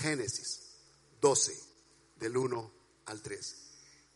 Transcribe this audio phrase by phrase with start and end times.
[0.00, 0.60] Génesis
[1.20, 1.52] 12,
[2.16, 2.72] del 1
[3.04, 3.56] al 3.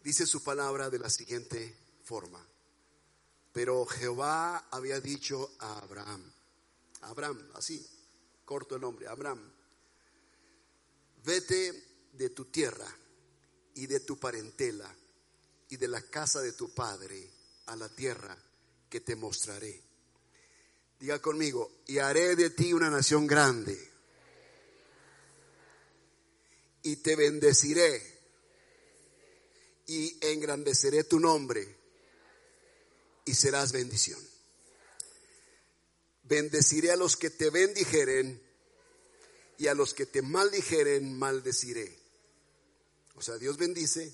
[0.02, 2.44] Dice su palabra de la siguiente forma.
[3.52, 6.32] Pero Jehová había dicho a Abraham,
[7.02, 7.86] Abraham, así,
[8.44, 9.52] corto el nombre, Abraham,
[11.22, 12.88] vete de tu tierra
[13.74, 14.92] y de tu parentela
[15.68, 17.30] y de la casa de tu padre
[17.66, 18.36] a la tierra
[18.88, 19.82] que te mostraré.
[20.98, 23.93] Diga conmigo, y haré de ti una nación grande
[26.84, 28.14] y te bendeciré
[29.86, 31.76] y engrandeceré tu nombre
[33.24, 34.20] y serás bendición.
[36.24, 38.40] Bendeciré a los que te bendijeren
[39.58, 41.98] y a los que te maldijeren maldeciré.
[43.14, 44.12] O sea, Dios bendice,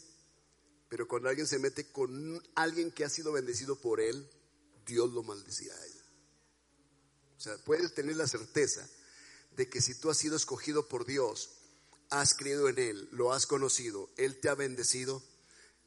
[0.88, 4.28] pero cuando alguien se mete con alguien que ha sido bendecido por él,
[4.86, 6.02] Dios lo maldecirá a él.
[7.36, 8.88] O sea, puedes tener la certeza
[9.56, 11.50] de que si tú has sido escogido por Dios,
[12.10, 15.22] has creído en Él, lo has conocido, Él te ha bendecido,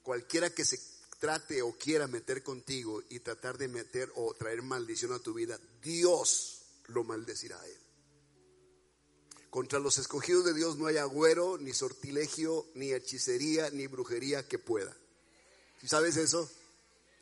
[0.01, 0.79] cualquiera que se
[1.19, 5.57] trate o quiera meter contigo y tratar de meter o traer maldición a tu vida,
[5.81, 7.77] Dios lo maldecirá a él.
[9.49, 14.59] Contra los escogidos de Dios no hay agüero, ni sortilegio, ni hechicería, ni brujería que
[14.59, 14.93] pueda.
[15.85, 16.49] ¿Sabes eso?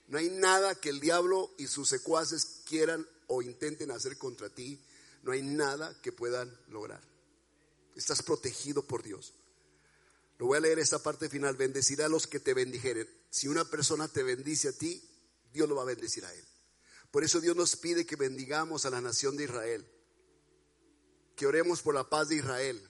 [0.08, 4.80] No hay nada que el diablo y sus secuaces quieran o intenten hacer contra ti.
[5.24, 7.11] No hay nada que puedan lograr.
[7.96, 9.34] Estás protegido por Dios.
[10.38, 11.56] Lo voy a leer esta parte final.
[11.56, 13.08] Bendecirá a los que te bendijeren.
[13.30, 15.08] Si una persona te bendice a ti,
[15.54, 16.46] Dios lo va a bendecir a él.
[17.12, 19.86] Por eso Dios nos pide que bendigamos a la nación de Israel.
[21.36, 22.82] Que oremos por la paz de Israel.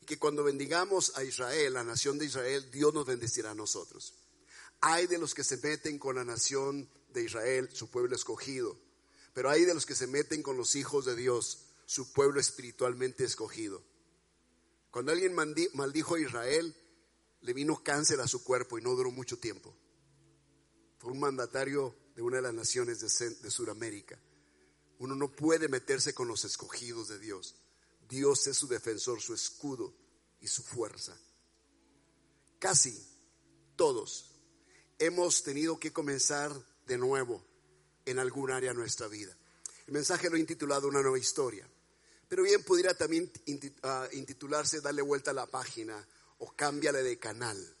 [0.00, 4.14] Y que cuando bendigamos a Israel, la nación de Israel, Dios nos bendecirá a nosotros.
[4.80, 8.76] Hay de los que se meten con la nación de Israel, su pueblo escogido.
[9.34, 13.24] Pero hay de los que se meten con los hijos de Dios, su pueblo espiritualmente
[13.24, 13.84] escogido.
[14.92, 16.76] Cuando alguien maldijo a Israel,
[17.40, 19.74] le vino cáncer a su cuerpo y no duró mucho tiempo.
[20.98, 24.20] Fue un mandatario de una de las naciones de, Sudamérica.
[24.98, 27.56] Uno no puede meterse con los escogidos de Dios.
[28.06, 29.96] Dios es su defensor, su escudo
[30.42, 31.18] y su fuerza.
[32.58, 32.94] Casi
[33.76, 34.30] todos
[34.98, 36.52] hemos tenido que comenzar
[36.86, 37.42] de nuevo
[38.04, 39.34] en algún área de nuestra vida.
[39.86, 41.66] El mensaje lo he intitulado Una nueva historia.
[42.32, 43.30] Pero bien pudiera también
[43.82, 47.76] ah, intitularse Darle vuelta a la página o cámbiale de canal.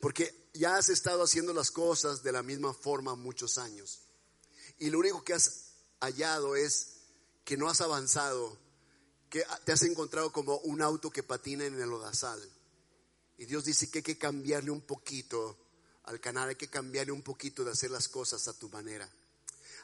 [0.00, 4.00] Porque ya has estado haciendo las cosas de la misma forma muchos años.
[4.80, 5.66] Y lo único que has
[6.00, 6.96] hallado es
[7.44, 8.58] que no has avanzado,
[9.30, 12.42] que te has encontrado como un auto que patina en el odazal.
[13.38, 15.56] Y Dios dice que hay que cambiarle un poquito
[16.06, 19.08] al canal, hay que cambiarle un poquito de hacer las cosas a tu manera.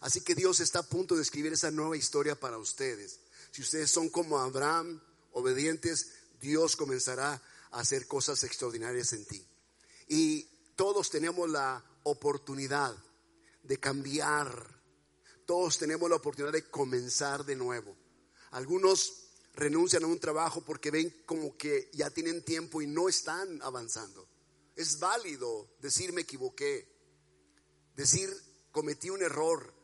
[0.01, 3.21] Así que Dios está a punto de escribir esa nueva historia para ustedes.
[3.51, 5.01] Si ustedes son como Abraham,
[5.33, 9.47] obedientes, Dios comenzará a hacer cosas extraordinarias en ti.
[10.09, 10.43] Y
[10.77, 12.97] todos tenemos la oportunidad
[13.63, 14.81] de cambiar.
[15.47, 17.97] Todos tenemos la oportunidad de comenzar de nuevo.
[18.53, 23.61] Algunos renuncian a un trabajo porque ven como que ya tienen tiempo y no están
[23.63, 24.29] avanzando.
[24.77, 26.89] Es válido decir me equivoqué,
[27.95, 28.31] decir
[28.71, 29.75] cometí un error,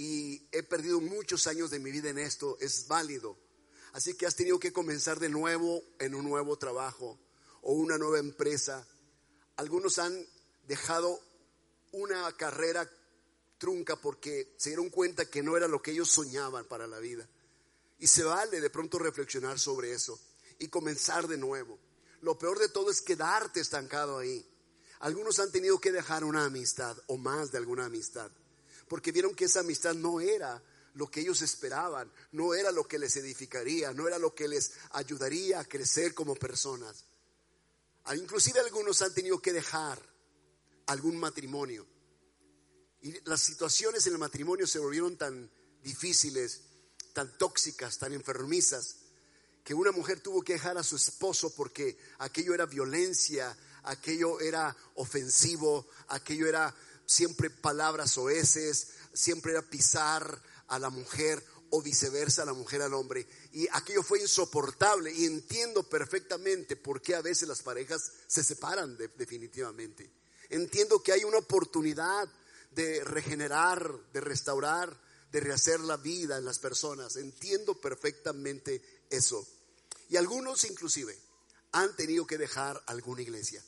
[0.00, 3.36] y he perdido muchos años de mi vida en esto, es válido.
[3.92, 7.20] Así que has tenido que comenzar de nuevo en un nuevo trabajo
[7.60, 8.88] o una nueva empresa.
[9.56, 10.26] Algunos han
[10.66, 11.20] dejado
[11.92, 12.90] una carrera
[13.58, 17.28] trunca porque se dieron cuenta que no era lo que ellos soñaban para la vida.
[17.98, 20.18] Y se vale de pronto reflexionar sobre eso
[20.58, 21.78] y comenzar de nuevo.
[22.22, 24.48] Lo peor de todo es quedarte estancado ahí.
[25.00, 28.32] Algunos han tenido que dejar una amistad o más de alguna amistad
[28.90, 30.60] porque vieron que esa amistad no era
[30.94, 34.72] lo que ellos esperaban, no era lo que les edificaría, no era lo que les
[34.90, 37.04] ayudaría a crecer como personas.
[38.02, 40.02] Ah, inclusive algunos han tenido que dejar
[40.86, 41.86] algún matrimonio.
[43.02, 45.48] Y las situaciones en el matrimonio se volvieron tan
[45.84, 46.62] difíciles,
[47.12, 48.96] tan tóxicas, tan enfermizas,
[49.62, 54.76] que una mujer tuvo que dejar a su esposo porque aquello era violencia, aquello era
[54.96, 56.74] ofensivo, aquello era
[57.10, 63.26] siempre palabras oeces, siempre era pisar a la mujer o viceversa, la mujer al hombre.
[63.52, 68.96] Y aquello fue insoportable y entiendo perfectamente por qué a veces las parejas se separan
[69.16, 70.08] definitivamente.
[70.50, 72.28] Entiendo que hay una oportunidad
[72.70, 74.96] de regenerar, de restaurar,
[75.32, 77.16] de rehacer la vida en las personas.
[77.16, 79.44] Entiendo perfectamente eso.
[80.08, 81.18] Y algunos inclusive
[81.72, 83.64] han tenido que dejar alguna iglesia.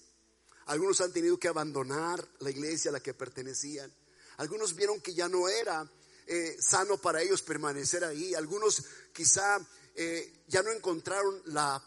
[0.67, 3.93] Algunos han tenido que abandonar la iglesia a la que pertenecían.
[4.39, 5.91] Algunos vieron que ya no era
[6.27, 8.35] eh, sano para ellos permanecer ahí.
[8.35, 9.61] Algunos quizá
[9.95, 11.83] eh, ya no encontraron la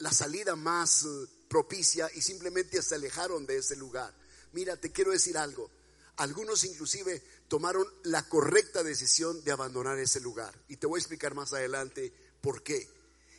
[0.00, 1.08] la salida más eh,
[1.48, 4.12] propicia y simplemente se alejaron de ese lugar.
[4.52, 5.70] Mira, te quiero decir algo.
[6.16, 10.54] Algunos inclusive tomaron la correcta decisión de abandonar ese lugar.
[10.68, 12.88] Y te voy a explicar más adelante por qué.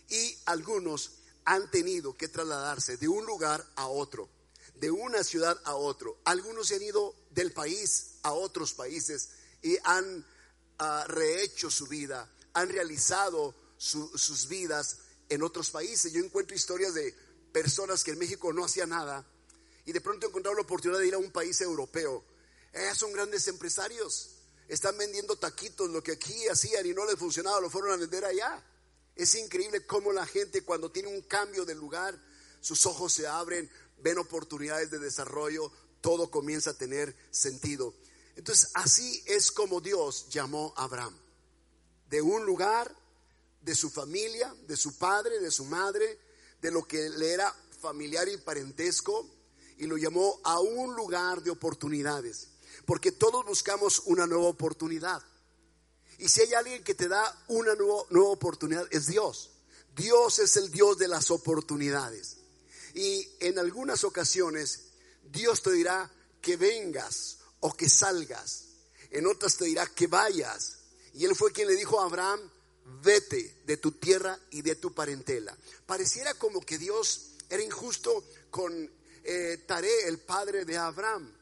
[0.10, 1.12] Y algunos
[1.46, 4.30] han tenido que trasladarse de un lugar a otro,
[4.76, 6.20] de una ciudad a otro.
[6.26, 9.30] Algunos se han ido del país a otros países
[9.62, 10.26] y han
[10.80, 15.00] ah, rehecho su vida, han realizado sus vidas
[15.30, 16.12] en otros países.
[16.14, 17.16] Yo encuentro historias de
[17.52, 19.26] personas que en México no hacían nada
[19.86, 22.24] y de pronto encontraron la oportunidad de ir a un país europeo.
[22.74, 24.38] Eh, son grandes empresarios.
[24.68, 28.24] Están vendiendo taquitos, lo que aquí hacían y no les funcionaba, lo fueron a vender
[28.24, 28.64] allá.
[29.16, 32.20] Es increíble cómo la gente cuando tiene un cambio de lugar,
[32.60, 33.70] sus ojos se abren,
[34.02, 35.72] ven oportunidades de desarrollo,
[36.02, 37.94] todo comienza a tener sentido.
[38.36, 41.18] Entonces así es como Dios llamó a Abraham.
[42.10, 42.94] De un lugar,
[43.62, 46.20] de su familia, de su padre, de su madre,
[46.62, 49.30] de lo que le era familiar y parentesco,
[49.78, 52.50] y lo llamó a un lugar de oportunidades.
[52.86, 55.22] Porque todos buscamos una nueva oportunidad.
[56.22, 59.50] Y si hay alguien que te da una nueva, nueva oportunidad, es Dios.
[59.96, 62.38] Dios es el Dios de las oportunidades.
[62.94, 64.92] Y en algunas ocasiones
[65.32, 68.66] Dios te dirá que vengas o que salgas.
[69.10, 70.78] En otras te dirá que vayas.
[71.16, 72.40] Y él fue quien le dijo a Abraham,
[73.02, 75.58] vete de tu tierra y de tu parentela.
[75.88, 78.92] Pareciera como que Dios era injusto con
[79.24, 81.34] eh, Taré, el padre de Abraham,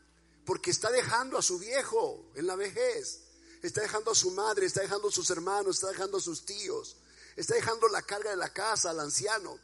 [0.45, 3.25] porque está dejando a su viejo en la vejez
[3.67, 6.95] está dejando a su madre, está dejando a sus hermanos, está dejando a sus tíos,
[7.35, 9.57] está dejando la carga de la casa al anciano.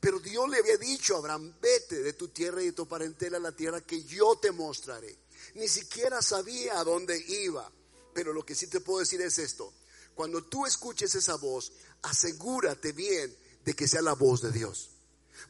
[0.00, 3.38] Pero Dios le había dicho a Abraham, vete de tu tierra y de tu parentela
[3.38, 5.16] a la tierra que yo te mostraré.
[5.54, 7.70] Ni siquiera sabía a dónde iba.
[8.12, 9.72] Pero lo que sí te puedo decir es esto.
[10.14, 11.72] Cuando tú escuches esa voz,
[12.02, 14.90] asegúrate bien de que sea la voz de Dios.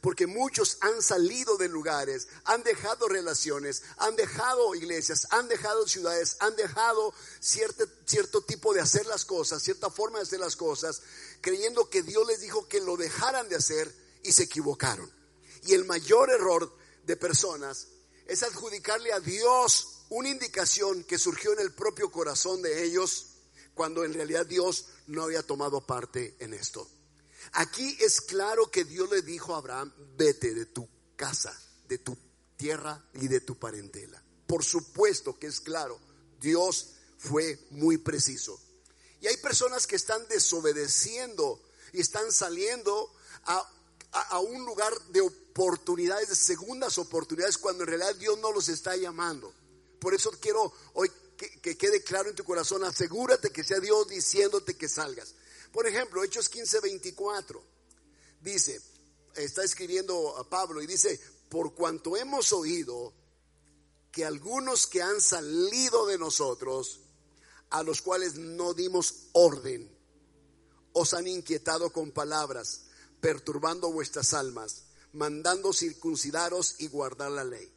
[0.01, 6.37] Porque muchos han salido de lugares, han dejado relaciones, han dejado iglesias, han dejado ciudades,
[6.39, 11.01] han dejado cierto, cierto tipo de hacer las cosas, cierta forma de hacer las cosas,
[11.41, 13.93] creyendo que Dios les dijo que lo dejaran de hacer
[14.23, 15.11] y se equivocaron.
[15.63, 16.71] Y el mayor error
[17.05, 17.87] de personas
[18.27, 23.27] es adjudicarle a Dios una indicación que surgió en el propio corazón de ellos
[23.73, 26.89] cuando en realidad Dios no había tomado parte en esto.
[27.53, 31.57] Aquí es claro que Dios le dijo a Abraham, vete de tu casa,
[31.87, 32.17] de tu
[32.55, 34.21] tierra y de tu parentela.
[34.45, 35.99] Por supuesto que es claro,
[36.39, 38.59] Dios fue muy preciso.
[39.21, 41.61] Y hay personas que están desobedeciendo
[41.93, 43.11] y están saliendo
[43.45, 48.95] a, un lugar de oportunidades, de segundas oportunidades, cuando en realidad Dios no los está
[48.95, 49.53] llamando.
[49.99, 51.11] Por eso quiero hoy
[51.61, 55.35] que quede claro en tu corazón, asegúrate que sea Dios diciéndote que salgas.
[55.71, 57.63] Por ejemplo, Hechos 15, 24.
[58.41, 58.81] Dice,
[59.35, 61.19] está escribiendo a Pablo y dice,
[61.49, 63.13] por cuanto hemos oído
[64.11, 67.01] que algunos que han salido de nosotros,
[67.69, 69.95] a los cuales no dimos orden,
[70.93, 72.85] os han inquietado con palabras,
[73.21, 77.71] perturbando vuestras almas, mandando circuncidaros y guardar la ley.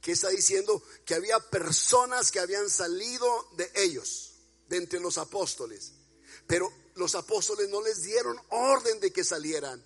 [0.00, 0.82] ¿Qué está diciendo?
[1.04, 3.26] Que había personas que habían salido
[3.56, 4.32] de ellos,
[4.68, 5.92] de entre los apóstoles,
[6.46, 9.84] pero los apóstoles no les dieron orden de que salieran.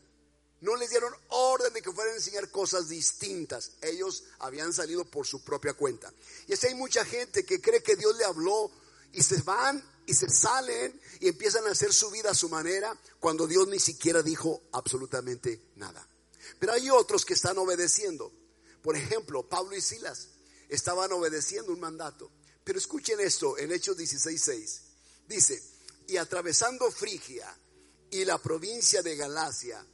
[0.60, 3.72] No les dieron orden de que fueran a enseñar cosas distintas.
[3.80, 6.12] Ellos habían salido por su propia cuenta.
[6.46, 8.70] Y así hay mucha gente que cree que Dios le habló
[9.12, 12.98] y se van y se salen y empiezan a hacer su vida a su manera
[13.20, 16.06] cuando Dios ni siquiera dijo absolutamente nada.
[16.58, 18.32] Pero hay otros que están obedeciendo.
[18.82, 20.28] Por ejemplo, Pablo y Silas
[20.68, 22.30] estaban obedeciendo un mandato.
[22.64, 24.80] Pero escuchen esto en Hechos 16:6.
[25.28, 25.62] Dice,
[26.08, 27.54] y atravesando Frigia
[28.10, 29.84] y la provincia de Galacia,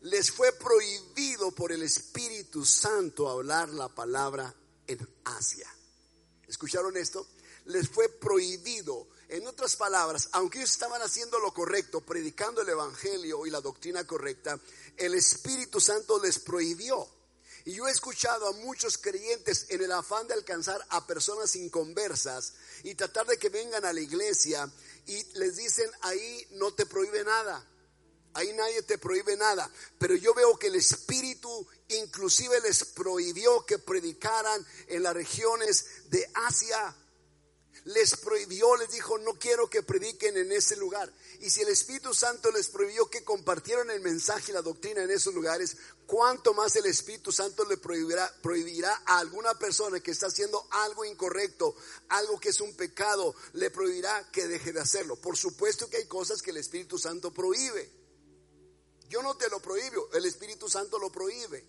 [0.00, 4.52] les fue prohibido por el Espíritu Santo hablar la palabra
[4.86, 5.68] en Asia.
[6.46, 7.28] ¿Escucharon esto?
[7.66, 9.08] Les fue prohibido.
[9.28, 14.06] En otras palabras, aunque ellos estaban haciendo lo correcto, predicando el Evangelio y la doctrina
[14.06, 14.58] correcta,
[14.96, 17.06] el Espíritu Santo les prohibió.
[17.68, 22.54] Y yo he escuchado a muchos creyentes en el afán de alcanzar a personas inconversas
[22.82, 24.72] y tratar de que vengan a la iglesia
[25.06, 27.62] y les dicen ahí no te prohíbe nada.
[28.32, 29.70] Ahí nadie te prohíbe nada.
[29.98, 36.26] Pero yo veo que el Espíritu inclusive les prohibió que predicaran en las regiones de
[36.32, 36.96] Asia
[37.84, 41.12] les prohibió, les dijo, no quiero que prediquen en ese lugar.
[41.40, 45.10] Y si el Espíritu Santo les prohibió que compartieran el mensaje y la doctrina en
[45.10, 50.26] esos lugares, ¿cuánto más el Espíritu Santo le prohibirá, prohibirá a alguna persona que está
[50.26, 51.74] haciendo algo incorrecto,
[52.08, 55.16] algo que es un pecado, le prohibirá que deje de hacerlo?
[55.16, 57.90] Por supuesto que hay cosas que el Espíritu Santo prohíbe.
[59.08, 61.64] Yo no te lo prohíbo, el Espíritu Santo lo prohíbe.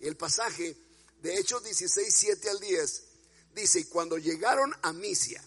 [0.00, 0.76] El pasaje
[1.22, 3.05] de Hechos 16, 7 al 10
[3.56, 5.42] dice, y cuando llegaron a Misia,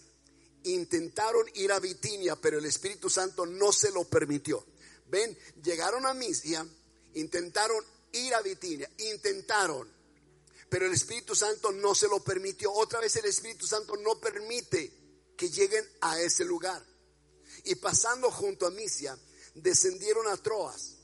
[0.63, 4.65] intentaron ir a Bitinia, pero el Espíritu Santo no se lo permitió.
[5.07, 6.65] Ven, llegaron a Misia,
[7.13, 9.87] intentaron ir a Bitinia, intentaron,
[10.69, 12.71] pero el Espíritu Santo no se lo permitió.
[12.73, 14.91] Otra vez el Espíritu Santo no permite
[15.37, 16.83] que lleguen a ese lugar.
[17.63, 19.17] Y pasando junto a Misia,
[19.55, 20.95] descendieron a Troas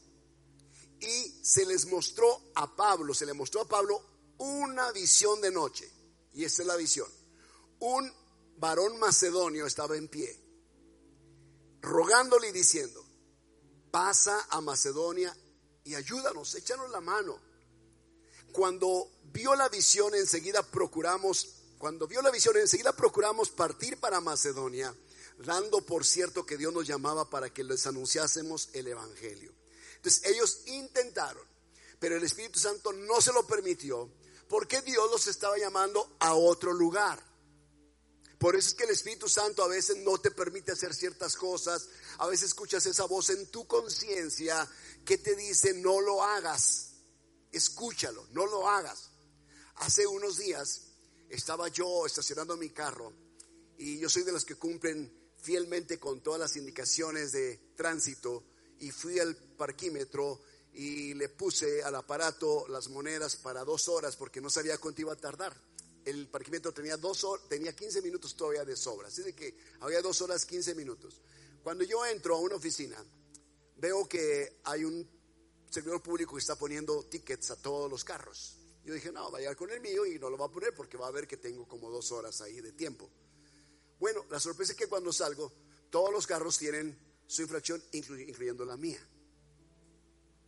[0.99, 4.01] y se les mostró a Pablo, se le mostró a Pablo
[4.37, 5.91] una visión de noche.
[6.35, 7.09] Y esa es la visión.
[7.79, 8.11] Un
[8.57, 10.37] varón macedonio estaba en pie,
[11.81, 13.03] rogándole y diciendo,
[13.89, 15.35] pasa a Macedonia
[15.85, 17.39] y ayúdanos, échanos la mano.
[18.51, 24.93] Cuando vio la visión, enseguida procuramos, cuando vio la visión, enseguida procuramos partir para Macedonia,
[25.37, 29.53] dando por cierto que Dios nos llamaba para que les anunciásemos el Evangelio.
[29.95, 31.43] Entonces ellos intentaron,
[31.99, 34.09] pero el Espíritu Santo no se lo permitió,
[34.47, 37.21] porque Dios los estaba llamando a otro lugar.
[38.37, 41.87] Por eso es que el Espíritu Santo a veces no te permite hacer ciertas cosas.
[42.19, 44.69] A veces escuchas esa voz en tu conciencia
[45.05, 46.91] que te dice no lo hagas.
[47.51, 49.11] Escúchalo, no lo hagas.
[49.75, 50.81] Hace unos días
[51.29, 53.13] estaba yo estacionando mi carro
[53.77, 58.43] y yo soy de los que cumplen fielmente con todas las indicaciones de tránsito
[58.79, 60.41] y fui al parquímetro
[60.75, 65.13] y le puse al aparato las monedas para dos horas porque no sabía cuánto iba
[65.13, 65.55] a tardar
[66.05, 70.01] el parquímetro tenía, dos horas, tenía 15 minutos todavía de sobra, así de que había
[70.01, 71.19] dos horas 15 minutos.
[71.63, 73.03] Cuando yo entro a una oficina,
[73.77, 75.07] veo que hay un
[75.69, 78.55] servidor público que está poniendo tickets a todos los carros.
[78.85, 81.07] Yo dije, no, vaya con el mío y no lo va a poner porque va
[81.07, 83.09] a ver que tengo como dos horas ahí de tiempo.
[83.99, 85.51] Bueno, la sorpresa es que cuando salgo,
[85.89, 88.99] todos los carros tienen su infracción, incluyendo la mía.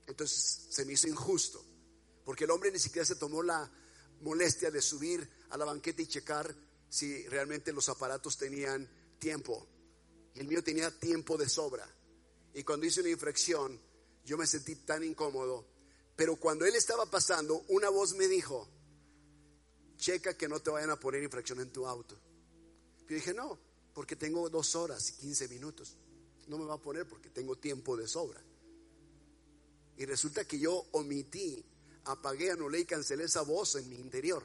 [0.08, 1.64] Entonces se me hizo injusto,
[2.26, 3.70] porque el hombre ni siquiera se tomó la
[4.22, 6.56] molestia de subir a la banqueta y checar
[6.90, 9.68] si realmente los aparatos tenían tiempo.
[10.34, 11.88] Y el mío tenía tiempo de sobra.
[12.54, 13.80] Y cuando hice una infracción,
[14.26, 15.68] yo me sentí tan incómodo.
[16.16, 18.68] Pero cuando él estaba pasando, una voz me dijo,
[19.98, 22.20] checa que no te vayan a poner infracción en tu auto.
[23.08, 23.60] Yo dije, no,
[23.94, 25.98] porque tengo dos horas y quince minutos.
[26.48, 28.42] No me va a poner porque tengo tiempo de sobra.
[29.98, 31.66] Y resulta que yo omití
[32.06, 34.44] apagué, anulé y cancelé esa voz en mi interior.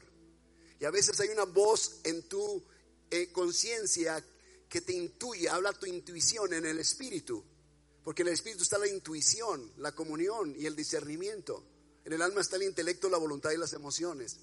[0.79, 2.63] Y a veces hay una voz en tu
[3.09, 4.23] eh, conciencia
[4.67, 7.43] que te intuye, habla tu intuición en el espíritu.
[8.03, 11.63] Porque en el espíritu está la intuición, la comunión y el discernimiento.
[12.03, 14.37] En el alma está el intelecto, la voluntad y las emociones.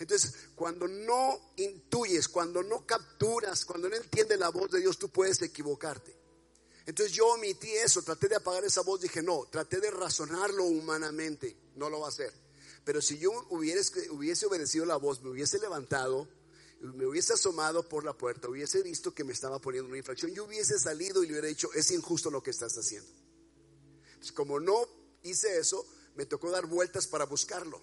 [0.00, 5.08] Entonces, cuando no intuyes, cuando no capturas, cuando no entiendes la voz de Dios, tú
[5.08, 6.16] puedes equivocarte.
[6.88, 11.54] Entonces yo omití eso, traté de apagar esa voz, dije, no, traté de razonarlo humanamente,
[11.76, 12.32] no lo va a hacer.
[12.82, 14.08] Pero si yo hubiese,
[14.46, 16.26] obedecido la voz, me hubiese levantado,
[16.80, 20.46] me hubiese asomado por la puerta, hubiese visto que me estaba poniendo una infracción, yo
[20.46, 23.10] hubiese salido y le hubiera dicho, es injusto lo que estás haciendo.
[24.34, 24.88] como no
[25.24, 27.82] hice eso, me tocó dar vueltas para buscarlo,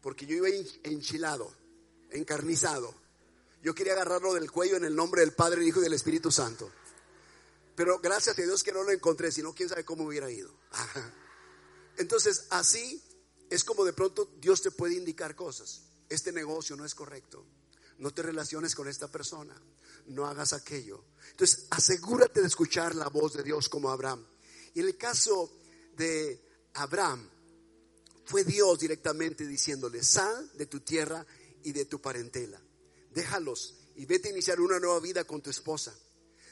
[0.00, 0.48] porque yo iba
[0.84, 1.52] enchilado,
[2.12, 2.94] encarnizado.
[3.62, 6.30] Yo quería agarrarlo del cuello en el nombre del Padre, el Hijo y del Espíritu
[6.30, 6.72] Santo.
[7.78, 10.52] Pero gracias a Dios que no lo encontré, sino quién sabe cómo hubiera ido.
[11.96, 13.00] Entonces, así
[13.48, 15.82] es como de pronto Dios te puede indicar cosas.
[16.08, 17.46] Este negocio no es correcto.
[17.98, 19.54] No te relaciones con esta persona.
[20.06, 21.04] No hagas aquello.
[21.30, 24.26] Entonces, asegúrate de escuchar la voz de Dios como Abraham.
[24.74, 25.48] Y en el caso
[25.96, 26.44] de
[26.74, 27.30] Abraham,
[28.24, 31.24] fue Dios directamente diciéndole, sal de tu tierra
[31.62, 32.60] y de tu parentela.
[33.12, 35.96] Déjalos y vete a iniciar una nueva vida con tu esposa.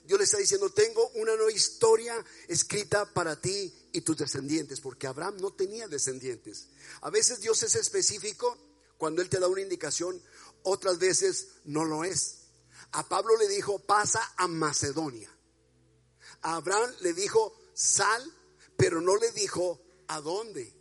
[0.07, 5.07] Dios le está diciendo, tengo una nueva historia escrita para ti y tus descendientes, porque
[5.07, 6.69] Abraham no tenía descendientes.
[7.01, 8.57] A veces Dios es específico
[8.99, 10.21] cuando Él te da una indicación,
[10.63, 12.37] otras veces no lo es.
[12.93, 15.31] A Pablo le dijo, pasa a Macedonia.
[16.43, 18.23] A Abraham le dijo, sal,
[18.77, 20.73] pero no le dijo a dónde.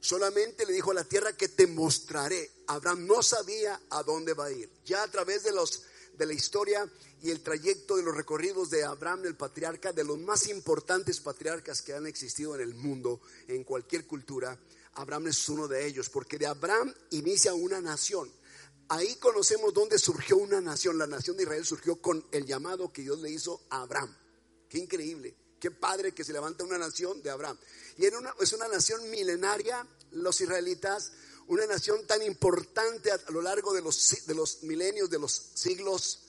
[0.00, 2.50] Solamente le dijo a la tierra que te mostraré.
[2.68, 4.70] Abraham no sabía a dónde va a ir.
[4.84, 5.82] Ya a través de los
[6.20, 6.86] de la historia
[7.22, 11.80] y el trayecto de los recorridos de Abraham el patriarca, de los más importantes patriarcas
[11.80, 14.58] que han existido en el mundo, en cualquier cultura,
[14.94, 18.30] Abraham es uno de ellos, porque de Abraham inicia una nación.
[18.88, 20.98] Ahí conocemos dónde surgió una nación.
[20.98, 24.14] La nación de Israel surgió con el llamado que Dios le hizo a Abraham.
[24.68, 27.56] Qué increíble, qué padre que se levanta una nación de Abraham.
[27.96, 31.12] Y era una, es una nación milenaria, los israelitas,
[31.50, 36.20] una nación tan importante a, lo largo de los, de los milenios, de los siglos,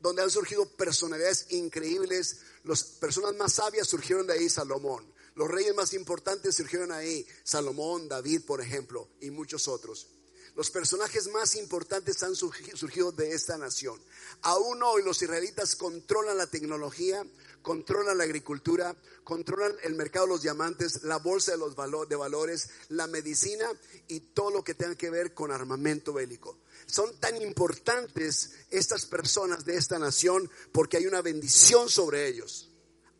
[0.00, 2.40] donde han surgido personalidades increíbles.
[2.64, 5.06] Las personas más sabias surgieron de ahí, Salomón.
[5.36, 10.08] Los reyes más importantes surgieron ahí, Salomón, David, por ejemplo, y muchos otros.
[10.54, 14.00] Los personajes más importantes han surgido de esta nación.
[14.42, 17.26] Aún hoy los israelitas controlan la tecnología,
[17.60, 18.94] controlan la agricultura,
[19.24, 21.74] controlan el mercado de los diamantes, la bolsa de, los
[22.08, 23.66] de valores, la medicina
[24.06, 26.58] y todo lo que tenga que ver con armamento bélico.
[26.86, 32.70] Son tan importantes estas personas de esta nación porque hay una bendición sobre ellos.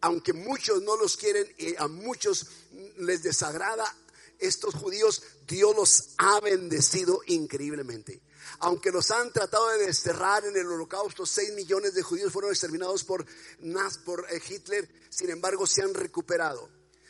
[0.02, 2.46] Aunque muchos no los quieren y a muchos
[2.98, 3.92] les desagrada,
[4.46, 8.22] estos judíos, Dios los ha bendecido increíblemente.
[8.60, 13.04] Aunque los han tratado de desterrar en el holocausto, 6 millones de judíos fueron exterminados
[13.04, 13.24] por,
[14.04, 16.68] por eh, Hitler, sin embargo se han recuperado.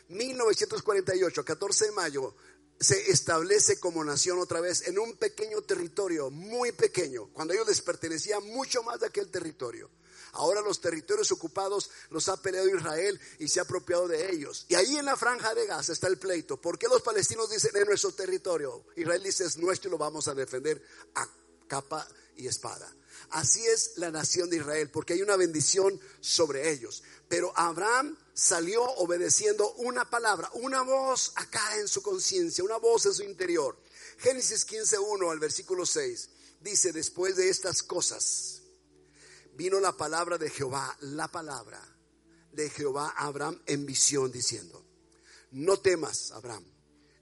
[0.09, 2.35] 1948, 14 de mayo,
[2.79, 7.81] se establece como nación otra vez en un pequeño territorio, muy pequeño, cuando ellos les
[7.81, 9.91] pertenecía mucho más de aquel territorio.
[10.35, 14.67] Ahora los territorios ocupados los ha peleado Israel y se ha apropiado de ellos.
[14.69, 16.61] Y ahí en la franja de Gaza está el pleito.
[16.61, 18.85] ¿Por qué los palestinos dicen es nuestro territorio?
[18.97, 20.83] Israel dice es nuestro y lo vamos a defender
[21.15, 21.27] a
[21.69, 22.93] capa y espada.
[23.31, 27.03] Así es la nación de Israel, porque hay una bendición sobre ellos.
[27.29, 33.15] Pero Abraham salió obedeciendo una palabra, una voz acá en su conciencia, una voz en
[33.15, 33.77] su interior.
[34.19, 36.29] Génesis 15.1 al versículo 6
[36.61, 38.54] dice, después de estas cosas,
[39.57, 41.81] vino la palabra de Jehová, la palabra
[42.53, 44.85] de Jehová a Abraham en visión diciendo,
[45.51, 46.65] no temas, Abraham,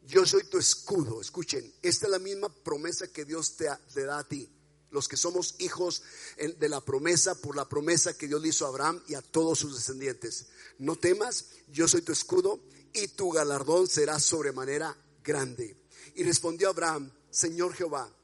[0.06, 1.20] yo soy tu escudo.
[1.20, 4.48] Escuchen, esta es la misma promesa que Dios te, da a ti.
[4.90, 6.02] Los que somos hijos
[6.36, 9.58] de la promesa por la promesa que Dios le hizo a Abraham y a todos
[9.58, 10.46] sus descendientes.
[10.78, 12.60] No temas, yo soy tu escudo
[12.92, 15.76] y tu galardón será sobremanera grande.
[16.14, 18.14] Y respondió Abraham, Señor Jehová,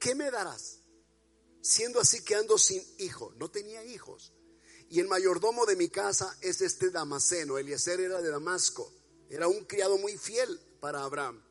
[0.00, 0.77] ¿qué me darás?
[1.60, 4.32] Siendo así que ando sin hijo, no tenía hijos.
[4.90, 8.92] Y el mayordomo de mi casa es este Damaseno, Eliezer era de Damasco,
[9.28, 11.42] era un criado muy fiel para Abraham.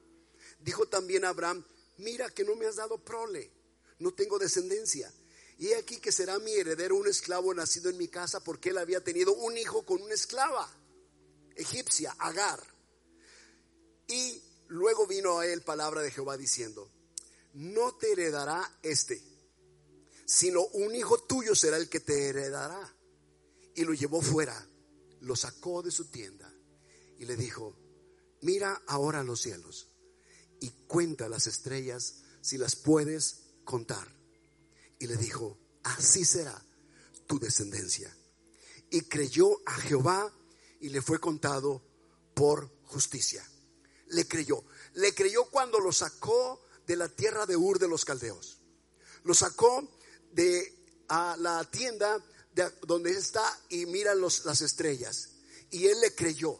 [0.60, 1.64] Dijo también Abraham,
[1.98, 3.52] mira que no me has dado prole,
[4.00, 5.14] no tengo descendencia.
[5.60, 9.04] Y aquí que será mi heredero un esclavo nacido en mi casa porque él había
[9.04, 10.72] tenido un hijo con una esclava
[11.58, 12.62] egipcia, Agar.
[14.08, 16.90] Y luego vino a él palabra de Jehová diciendo,
[17.54, 19.22] no te heredará este
[20.28, 22.94] sino un hijo tuyo será el que te heredará.
[23.74, 24.68] Y lo llevó fuera,
[25.22, 26.54] lo sacó de su tienda
[27.18, 27.76] y le dijo,
[28.42, 29.88] mira ahora los cielos
[30.60, 34.08] y cuenta las estrellas si las puedes contar.
[35.00, 36.62] Y le dijo, así será
[37.26, 38.14] tu descendencia.
[38.90, 40.34] Y creyó a Jehová
[40.82, 41.84] y le fue contado
[42.34, 43.48] por justicia.
[44.08, 44.64] Le creyó.
[44.94, 48.60] Le creyó cuando lo sacó de la tierra de Ur de los Caldeos.
[49.24, 49.88] Lo sacó
[50.38, 50.72] de
[51.10, 52.24] a la tienda
[52.54, 55.30] de donde está y mira las estrellas.
[55.72, 56.60] Y él le creyó.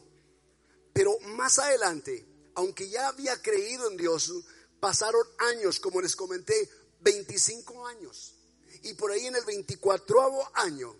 [0.92, 4.32] Pero más adelante, aunque ya había creído en Dios,
[4.80, 6.68] pasaron años, como les comenté,
[7.00, 8.34] 25 años.
[8.82, 10.94] Y por ahí en el 24 año,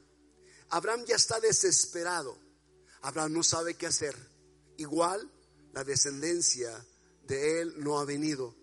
[0.71, 2.38] Abraham ya está desesperado.
[3.03, 4.14] Abraham no sabe qué hacer.
[4.77, 5.29] Igual
[5.73, 6.87] la descendencia
[7.27, 8.55] de él no ha venido.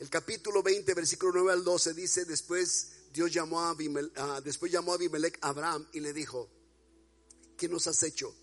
[0.00, 3.76] El capítulo 20, versículo 9 al 12 dice, después Dios llamó a
[4.16, 6.48] ah, después llamó a Abimelech a Abraham y le dijo,
[7.58, 8.34] ¿qué nos has hecho?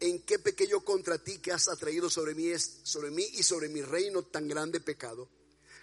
[0.00, 3.82] ¿En qué pequeño contra ti que has atraído sobre mí, sobre mí y sobre mi
[3.82, 5.28] reino tan grande pecado?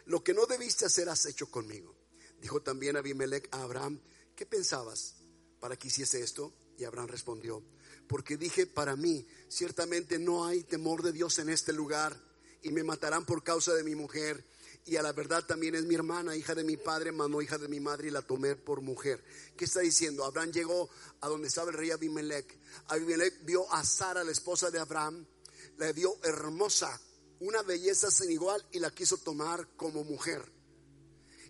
[0.06, 1.96] Lo que no debiste hacer has hecho conmigo.
[2.42, 4.02] Dijo también Abimelech a Abraham,
[4.36, 5.16] ¿qué pensabas
[5.60, 6.54] para que hiciese esto?
[6.78, 7.64] Y Abraham respondió,
[8.08, 12.20] porque dije para mí, ciertamente no hay temor de Dios en este lugar
[12.64, 14.44] y me matarán por causa de mi mujer
[14.90, 17.68] y a la verdad también es mi hermana, hija de mi padre, mano hija de
[17.68, 19.24] mi madre, y la tomé por mujer.
[19.56, 20.26] ¿Qué está diciendo?
[20.26, 20.90] Abraham llegó
[21.22, 22.58] a donde estaba el rey Abimelech.
[22.88, 25.24] Abimelech vio a Sara, la esposa de Abraham,
[25.78, 27.00] la vio hermosa,
[27.40, 30.42] una belleza sin igual, y la quiso tomar como mujer.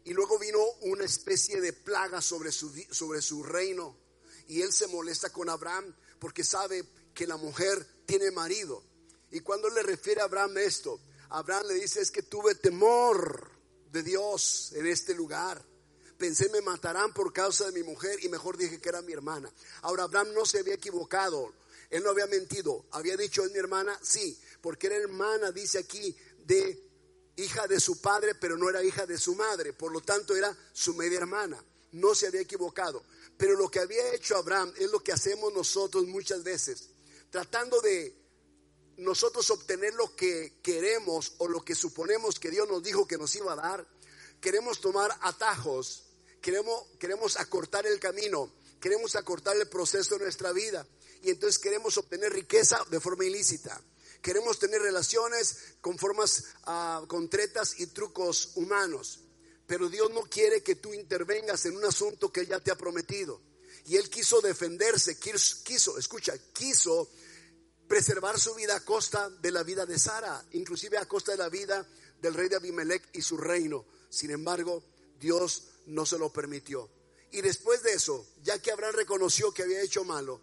[0.04, 3.95] Y luego vino una especie de plaga sobre su, sobre su reino.
[4.49, 8.84] Y él se molesta con Abraham porque sabe que la mujer tiene marido.
[9.32, 13.51] Y cuando le refiere a Abraham esto, Abraham le dice, es que tuve temor
[13.91, 15.63] de Dios en este lugar.
[16.17, 19.51] Pensé me matarán por causa de mi mujer y mejor dije que era mi hermana.
[19.81, 21.53] Ahora Abraham no se había equivocado,
[21.89, 22.85] él no había mentido.
[22.91, 26.15] Había dicho, es mi hermana, sí, porque era hermana, dice aquí,
[26.45, 26.89] de
[27.37, 29.73] hija de su padre, pero no era hija de su madre.
[29.73, 31.63] Por lo tanto, era su media hermana.
[31.93, 33.03] No se había equivocado.
[33.37, 36.89] Pero lo que había hecho Abraham es lo que hacemos nosotros muchas veces,
[37.29, 38.18] tratando de
[38.99, 43.35] nosotros obtener lo que queremos o lo que suponemos que Dios nos dijo que nos
[43.35, 43.88] iba a dar,
[44.41, 46.03] queremos tomar atajos,
[46.41, 50.85] queremos, queremos acortar el camino, queremos acortar el proceso de nuestra vida
[51.21, 53.81] y entonces queremos obtener riqueza de forma ilícita.
[54.21, 57.29] Queremos tener relaciones con formas, uh, con
[57.77, 59.19] y trucos humanos.
[59.65, 62.75] Pero Dios no quiere que tú intervengas en un asunto que Él ya te ha
[62.75, 63.39] prometido.
[63.85, 67.09] Y Él quiso defenderse, quiso, escucha, quiso
[67.89, 71.49] preservar su vida a costa de la vida de Sara, inclusive a costa de la
[71.49, 71.86] vida
[72.21, 73.84] del rey de Abimelech y su reino.
[74.10, 74.84] Sin embargo,
[75.19, 76.88] Dios no se lo permitió.
[77.32, 80.39] Y después de eso, ya que Abraham reconoció que había hecho malo,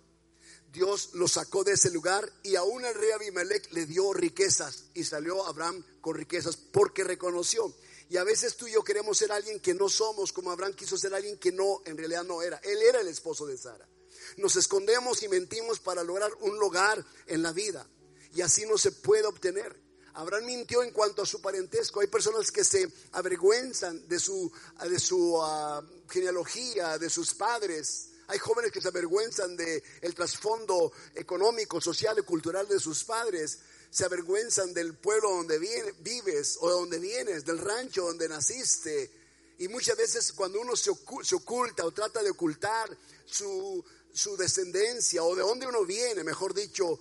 [0.72, 5.04] Dios lo sacó de ese lugar y aún el rey Abimelech le dio riquezas y
[5.04, 7.72] salió Abraham con riquezas porque reconoció.
[8.10, 10.98] Y a veces tú y yo queremos ser alguien que no somos, como Abraham quiso
[10.98, 12.56] ser alguien que no, en realidad no era.
[12.64, 13.88] Él era el esposo de Sara.
[14.36, 17.86] Nos escondemos y mentimos para lograr un lugar en la vida.
[18.34, 19.74] Y así no se puede obtener.
[20.16, 22.00] Abraham mintió en cuanto a su parentesco.
[22.00, 24.50] Hay personas que se avergüenzan de su,
[24.88, 28.08] de su ah, genealogía, de sus padres.
[28.28, 33.58] Hay jóvenes que se avergüenzan del el trasfondo económico, social y cultural de sus padres.
[33.90, 39.10] Se avergüenzan del pueblo donde vives o donde vienes, del rancho donde naciste.
[39.58, 42.96] Y muchas veces cuando uno se oculta, o trata de ocultar
[43.26, 43.84] su,
[44.16, 46.98] su descendencia o de dónde uno viene, mejor dicho,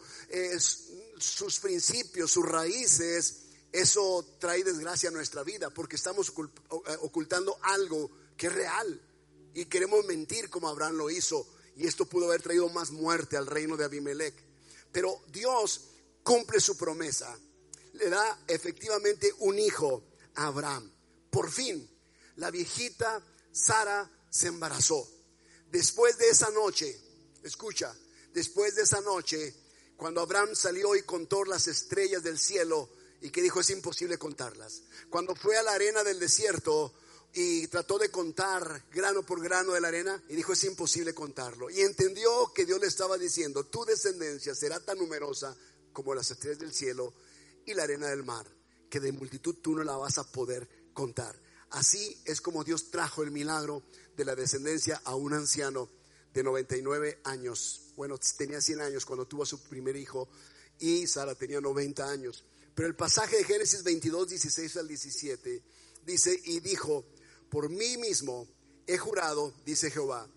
[1.18, 8.12] sus principios, sus raíces, eso trae desgracia a nuestra vida porque estamos eh, ocultando algo
[8.36, 9.02] que es real
[9.54, 11.48] y queremos mentir como Abraham lo hizo
[11.78, 14.36] y esto pudo haber traído más muerte al reino de Abimelech.
[14.92, 15.88] Pero Dios
[16.24, 17.38] cumple su promesa,
[17.94, 20.04] le da efectivamente un hijo
[20.36, 20.92] a Abraham.
[21.30, 21.90] Por fin,
[22.36, 25.10] la viejita Sara se embarazó.
[25.70, 26.98] Después de esa noche,
[27.48, 27.96] escucha,
[28.34, 29.54] después de esa noche,
[29.96, 32.90] cuando Abraham salió y contó las estrellas del cielo
[33.22, 34.84] y que dijo es imposible contarlas.
[35.10, 36.94] Cuando fue a la arena del desierto
[37.34, 41.70] y trató de contar grano por grano de la arena y dijo es imposible contarlo.
[41.70, 45.56] Y entendió que Dios le estaba diciendo, tu descendencia será tan numerosa
[45.94, 47.14] como las estrellas del cielo
[47.66, 48.46] y la arena del mar,
[48.90, 51.40] que de multitud tú no la vas a poder contar.
[51.72, 53.84] Así es como Dios trajo el milagro
[54.16, 55.90] de la descendencia a un anciano
[56.36, 60.28] de 99 años bueno, tenía 100 años cuando tuvo a su primer hijo
[60.80, 62.44] y Sara tenía 90 años.
[62.74, 65.64] Pero el pasaje de Génesis 22, 16 al 17
[66.06, 67.06] dice, y dijo,
[67.50, 68.48] por mí mismo
[68.86, 70.30] he jurado, dice Jehová,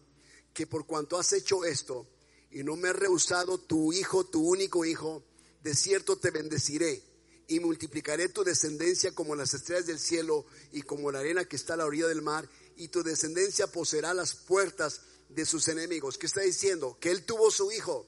[0.55, 2.07] que por cuanto has hecho esto
[2.51, 5.25] y no me has rehusado tu hijo, tu único hijo,
[5.63, 7.03] de cierto te bendeciré
[7.49, 11.75] y multiplicaré tu descendencia como las estrellas del cielo y como la arena que está
[11.75, 16.19] a la orilla del mar, y tu descendencia poseerá las puertas de sus enemigos.
[16.19, 16.97] ¿Qué está diciendo?
[17.01, 18.07] Que él tuvo su hijo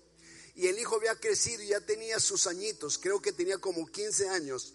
[0.55, 4.29] y el hijo había crecido y ya tenía sus añitos, creo que tenía como 15
[4.29, 4.75] años.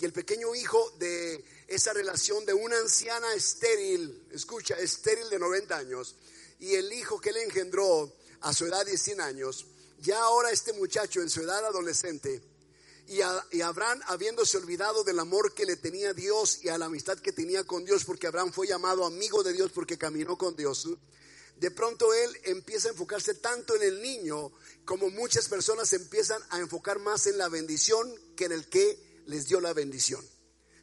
[0.00, 5.76] Y el pequeño hijo de esa relación de una anciana estéril, escucha, estéril de 90
[5.76, 6.16] años,
[6.60, 9.66] y el hijo que le engendró a su edad de 100 años,
[10.00, 12.42] ya ahora este muchacho en su edad adolescente,
[13.08, 13.20] y,
[13.56, 17.32] y, Abraham habiéndose olvidado del amor que le tenía Dios y a la amistad que
[17.32, 20.88] tenía con Dios, porque Abraham fue llamado amigo de Dios porque caminó con Dios,
[21.56, 24.52] de pronto él empieza a enfocarse tanto en el niño
[24.84, 29.46] como muchas personas empiezan a enfocar más en la bendición que en el que les
[29.46, 30.24] dio la bendición.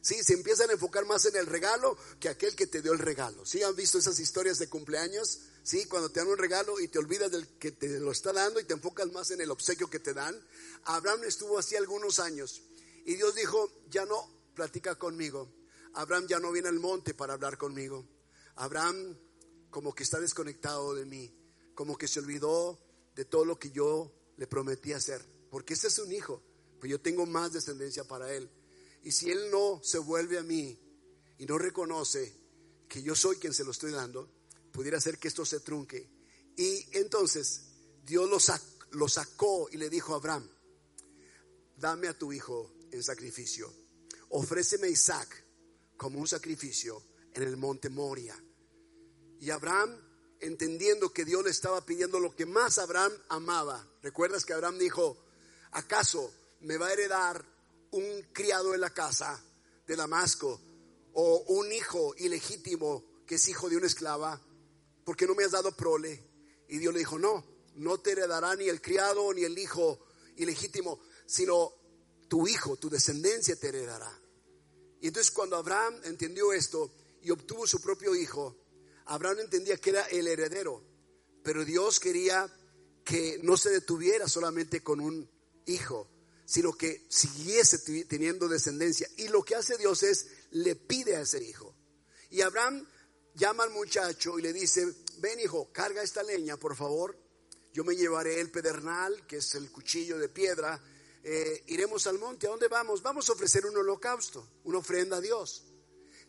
[0.04, 2.98] Sí, se empiezan a enfocar más en el regalo que aquel que te dio el
[2.98, 3.46] regalo.
[3.46, 5.40] ¿Sí han visto esas historias de cumpleaños?
[5.62, 8.60] Sí, cuando te dan un regalo y te olvidas del que te lo está dando
[8.60, 10.38] y te enfocas más en el obsequio que te dan.
[10.84, 12.60] Abraham estuvo así algunos años
[13.06, 15.50] y Dios dijo, ya no platica conmigo.
[15.94, 18.06] Abraham ya no viene al monte para hablar conmigo.
[18.56, 19.16] Abraham
[19.74, 21.34] como que está desconectado de mí,
[21.74, 22.78] como que se olvidó
[23.16, 26.40] de todo lo que yo le prometí hacer, porque ese es un hijo,
[26.78, 28.48] pues yo tengo más descendencia para él.
[29.02, 30.78] Y si él no se vuelve a mí
[31.38, 32.32] y no reconoce
[32.88, 34.30] que yo soy quien se lo estoy dando,
[34.70, 36.08] pudiera ser que esto se trunque.
[36.56, 37.62] Y entonces
[38.06, 38.38] Dios lo,
[38.96, 40.48] lo sacó y le dijo a Abraham,
[41.76, 43.74] dame a tu hijo en sacrificio,
[44.28, 45.44] ofréceme a Isaac
[45.96, 48.40] como un sacrificio en el monte Moria.
[49.40, 49.96] Y Abraham,
[50.40, 55.16] entendiendo que Dios le estaba pidiendo lo que más Abraham amaba, recuerdas que Abraham dijo,
[55.72, 57.44] ¿acaso me va a heredar
[57.90, 59.42] un criado en la casa
[59.86, 60.60] de Damasco
[61.12, 64.40] o un hijo ilegítimo que es hijo de una esclava?
[65.04, 66.22] porque no me has dado prole?
[66.68, 67.44] Y Dios le dijo, no,
[67.76, 71.72] no te heredará ni el criado ni el hijo ilegítimo, sino
[72.28, 74.10] tu hijo, tu descendencia te heredará.
[75.00, 76.90] Y entonces cuando Abraham entendió esto
[77.22, 78.56] y obtuvo su propio hijo,
[79.06, 80.82] Abraham entendía que era el heredero,
[81.42, 82.50] pero Dios quería
[83.04, 85.28] que no se detuviera solamente con un
[85.66, 86.08] hijo,
[86.46, 89.08] sino que siguiese teniendo descendencia.
[89.16, 91.74] Y lo que hace Dios es, le pide a ese hijo.
[92.30, 92.86] Y Abraham
[93.34, 94.86] llama al muchacho y le dice,
[95.18, 97.18] ven hijo, carga esta leña, por favor.
[97.72, 100.80] Yo me llevaré el pedernal, que es el cuchillo de piedra,
[101.22, 102.46] eh, iremos al monte.
[102.46, 103.02] ¿A dónde vamos?
[103.02, 105.64] Vamos a ofrecer un holocausto, una ofrenda a Dios.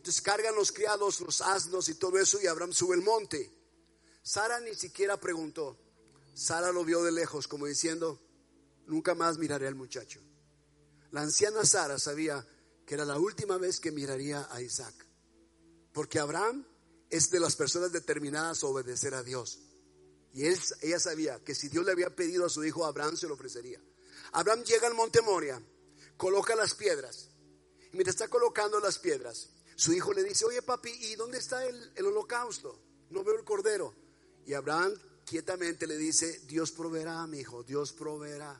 [0.06, 3.52] Entonces cargan los criados, los asnos y todo eso y Abraham sube el monte.
[4.22, 5.76] Sara ni siquiera preguntó.
[6.32, 8.22] Sara lo vio de lejos como diciendo,
[8.86, 10.20] nunca más miraré al muchacho.
[11.10, 12.46] La anciana Sara sabía
[12.86, 14.94] que era la última vez que miraría a Isaac.
[15.92, 16.64] Porque Abraham
[17.10, 19.58] es de las personas determinadas a obedecer a Dios.
[20.32, 23.34] Y ella sabía que si Dios le había pedido a su hijo, Abraham se lo
[23.34, 23.82] ofrecería.
[24.30, 25.60] Abraham llega al monte Moria,
[26.16, 27.30] coloca las piedras.
[27.92, 31.64] Y mientras está colocando las piedras, su hijo le dice, oye papi, ¿y dónde está
[31.66, 32.80] el, el holocausto?
[33.10, 33.94] No veo el cordero.
[34.46, 34.94] Y Abraham
[35.26, 38.58] quietamente le dice, Dios proveerá, mi hijo, Dios proveerá.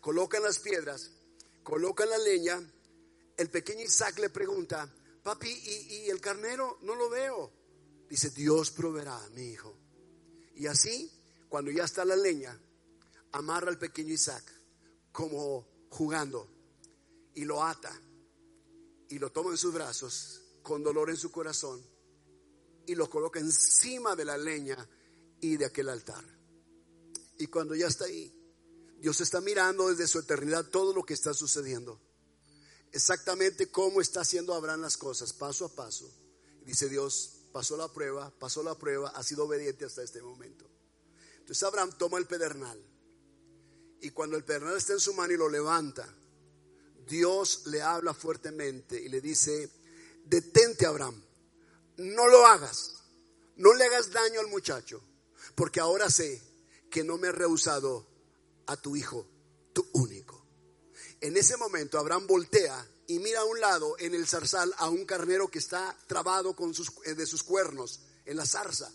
[0.00, 1.10] Colocan las piedras,
[1.62, 2.58] colocan la leña.
[3.36, 4.90] El pequeño Isaac le pregunta,
[5.22, 6.78] papi, ¿y, el carnero?
[6.80, 7.52] No lo veo.
[8.08, 9.76] Dice, Dios proveerá, mi hijo.
[10.54, 11.12] Y así,
[11.50, 12.58] cuando ya está la leña,
[13.32, 14.44] amarra al pequeño Isaac
[15.12, 16.48] como jugando
[17.34, 18.00] y lo ata
[19.08, 21.84] y lo toma en sus brazos con dolor en su corazón
[22.86, 24.88] y lo coloca encima de la leña
[25.40, 26.24] y de aquel altar.
[27.38, 28.34] Y cuando ya está ahí,
[28.98, 32.00] Dios está mirando desde su eternidad todo lo que está sucediendo.
[32.92, 36.10] Exactamente cómo está haciendo Abraham las cosas, paso a paso.
[36.64, 40.68] dice Dios, pasó la prueba, pasó la prueba, ha sido obediente hasta este momento.
[41.38, 42.78] Entonces Abraham toma el pedernal.
[44.00, 46.08] Y cuando el pedernal está en su mano y lo levanta,
[47.08, 49.70] Dios le habla fuertemente y le dice,
[50.24, 51.22] detente Abraham,
[51.96, 52.94] no lo hagas,
[53.56, 55.02] no le hagas daño al muchacho,
[55.54, 56.40] porque ahora sé
[56.90, 58.06] que no me has rehusado
[58.66, 59.26] a tu hijo,
[59.72, 60.46] tu único.
[61.20, 65.04] En ese momento Abraham voltea y mira a un lado en el zarzal a un
[65.04, 68.92] carnero que está trabado con sus, eh, de sus cuernos en la zarza.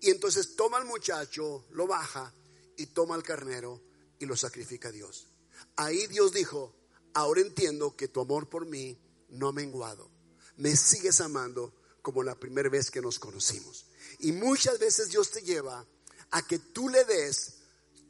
[0.00, 2.34] Y entonces toma al muchacho, lo baja
[2.76, 3.80] y toma al carnero
[4.18, 5.28] y lo sacrifica a Dios.
[5.76, 6.74] Ahí Dios dijo,
[7.14, 8.98] ahora entiendo que tu amor por mí
[9.28, 10.10] no ha menguado.
[10.56, 13.86] Me sigues amando como la primera vez que nos conocimos.
[14.18, 15.86] Y muchas veces Dios te lleva
[16.30, 17.54] a que tú le des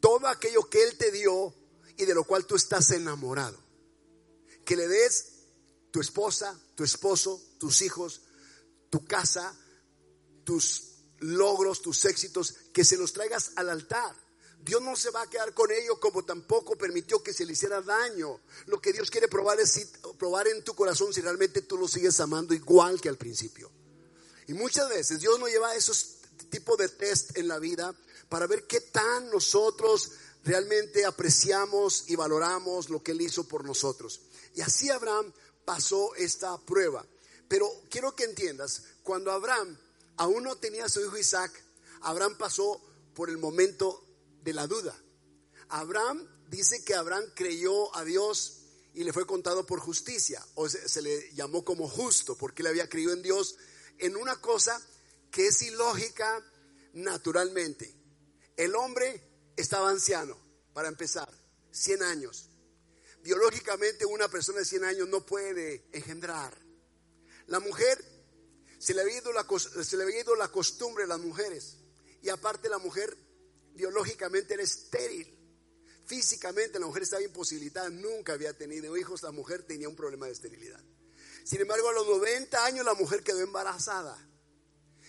[0.00, 1.54] todo aquello que Él te dio
[1.96, 3.58] y de lo cual tú estás enamorado.
[4.64, 5.26] Que le des
[5.90, 8.22] tu esposa, tu esposo, tus hijos,
[8.90, 9.54] tu casa,
[10.44, 14.16] tus logros, tus éxitos, que se los traigas al altar.
[14.64, 17.80] Dios no se va a quedar con ello como tampoco permitió que se le hiciera
[17.80, 18.40] daño.
[18.66, 22.20] Lo que Dios quiere probar es probar en tu corazón si realmente tú lo sigues
[22.20, 23.70] amando igual que al principio.
[24.46, 27.94] Y muchas veces Dios nos lleva a esos tipos de test en la vida
[28.28, 30.12] para ver qué tan nosotros
[30.44, 34.20] realmente apreciamos y valoramos lo que Él hizo por nosotros.
[34.54, 35.32] Y así Abraham
[35.64, 37.04] pasó esta prueba.
[37.48, 39.76] Pero quiero que entiendas, cuando Abraham
[40.16, 41.52] aún no tenía a su hijo Isaac,
[42.02, 42.80] Abraham pasó
[43.14, 44.11] por el momento
[44.42, 44.96] de la duda.
[45.68, 48.58] Abraham dice que Abraham creyó a Dios
[48.94, 52.88] y le fue contado por justicia, o se, le llamó como justo, porque le había
[52.88, 53.56] creído en Dios
[53.98, 54.80] en una cosa
[55.30, 56.44] que es ilógica
[56.92, 57.94] naturalmente.
[58.56, 59.22] El hombre
[59.56, 60.36] estaba anciano,
[60.74, 61.30] para empezar,
[61.70, 62.50] 100 años.
[63.22, 66.54] Biológicamente una persona de 100 años no puede engendrar.
[67.46, 68.04] La mujer,
[68.78, 71.76] se le había ido la, se le había ido la costumbre a las mujeres.
[72.20, 73.16] Y aparte la mujer
[73.74, 75.38] biológicamente era estéril.
[76.06, 80.32] Físicamente la mujer estaba imposibilitada, nunca había tenido hijos, la mujer tenía un problema de
[80.32, 80.80] esterilidad.
[81.44, 84.16] Sin embargo, a los 90 años la mujer quedó embarazada.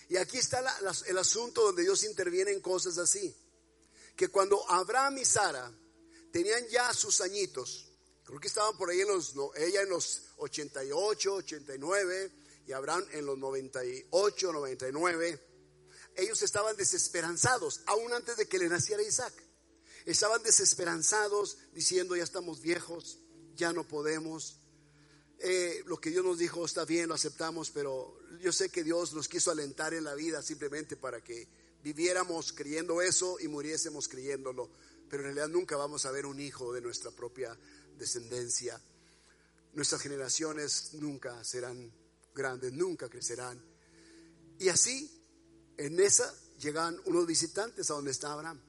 [0.08, 0.62] Y aquí está
[1.06, 3.34] el asunto donde Dios interviene en cosas así.
[4.16, 5.72] Que cuando Abraham y Sara
[6.30, 7.90] tenían ya sus añitos,
[8.24, 12.32] creo que estaban por ahí en los, ella en los 88, 89
[12.66, 15.53] y Abraham en los 98, 99,
[16.16, 19.34] ellos estaban desesperanzados, aún antes de que le naciera Isaac.
[20.06, 23.18] Estaban desesperanzados diciendo, ya estamos viejos,
[23.56, 24.58] ya no podemos,
[25.38, 29.12] eh, lo que Dios nos dijo está bien, lo aceptamos, pero yo sé que Dios
[29.12, 31.48] nos quiso alentar en la vida simplemente para que
[31.82, 34.70] viviéramos creyendo eso y muriésemos creyéndolo.
[35.08, 37.58] Pero en realidad nunca vamos a ver un hijo de nuestra propia
[37.98, 38.80] descendencia.
[39.74, 41.92] Nuestras generaciones nunca serán
[42.34, 43.62] grandes, nunca crecerán.
[44.58, 45.23] Y así,
[45.76, 48.60] en esa llegan unos visitantes a donde está Abraham.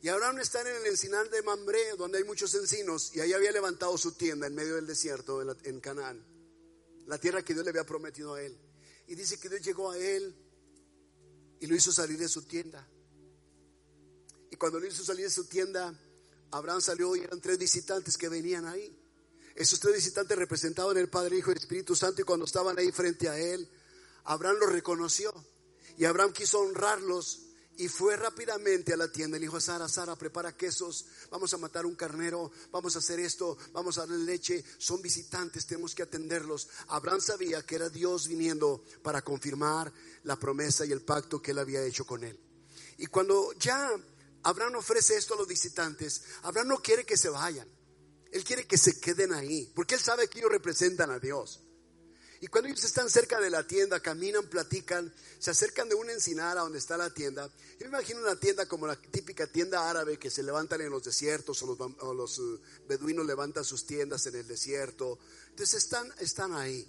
[0.00, 3.50] Y Abraham está en el encinar de Mambré, donde hay muchos encinos, y ahí había
[3.50, 6.24] levantado su tienda en medio del desierto en Canaán,
[7.06, 8.56] la tierra que Dios le había prometido a él.
[9.08, 10.36] Y dice que Dios llegó a él
[11.60, 12.86] y lo hizo salir de su tienda.
[14.50, 15.98] Y cuando lo hizo salir de su tienda,
[16.50, 18.96] Abraham salió y eran tres visitantes que venían ahí.
[19.54, 23.28] Esos tres visitantes representaban el Padre, Hijo y Espíritu Santo y cuando estaban ahí frente
[23.28, 23.68] a él,
[24.24, 25.32] Abraham los reconoció.
[25.98, 27.40] Y Abraham quiso honrarlos
[27.76, 31.52] y fue rápidamente a la tienda y le dijo a Sara, Sara, prepara quesos, vamos
[31.54, 35.94] a matar un carnero, vamos a hacer esto, vamos a darle leche, son visitantes, tenemos
[35.94, 36.68] que atenderlos.
[36.88, 41.58] Abraham sabía que era Dios viniendo para confirmar la promesa y el pacto que él
[41.58, 42.38] había hecho con él.
[42.96, 43.90] Y cuando ya
[44.42, 47.68] Abraham ofrece esto a los visitantes, Abraham no quiere que se vayan,
[48.32, 51.60] él quiere que se queden ahí, porque él sabe que ellos representan a Dios.
[52.40, 56.60] Y cuando ellos están cerca de la tienda, caminan, platican, se acercan de una encinada
[56.60, 57.50] donde está la tienda.
[57.80, 61.02] Yo me imagino una tienda como la típica tienda árabe que se levantan en los
[61.02, 62.42] desiertos o los, eh,
[62.86, 65.18] beduinos levantan sus tiendas en el desierto.
[65.50, 66.86] Entonces están, están ahí.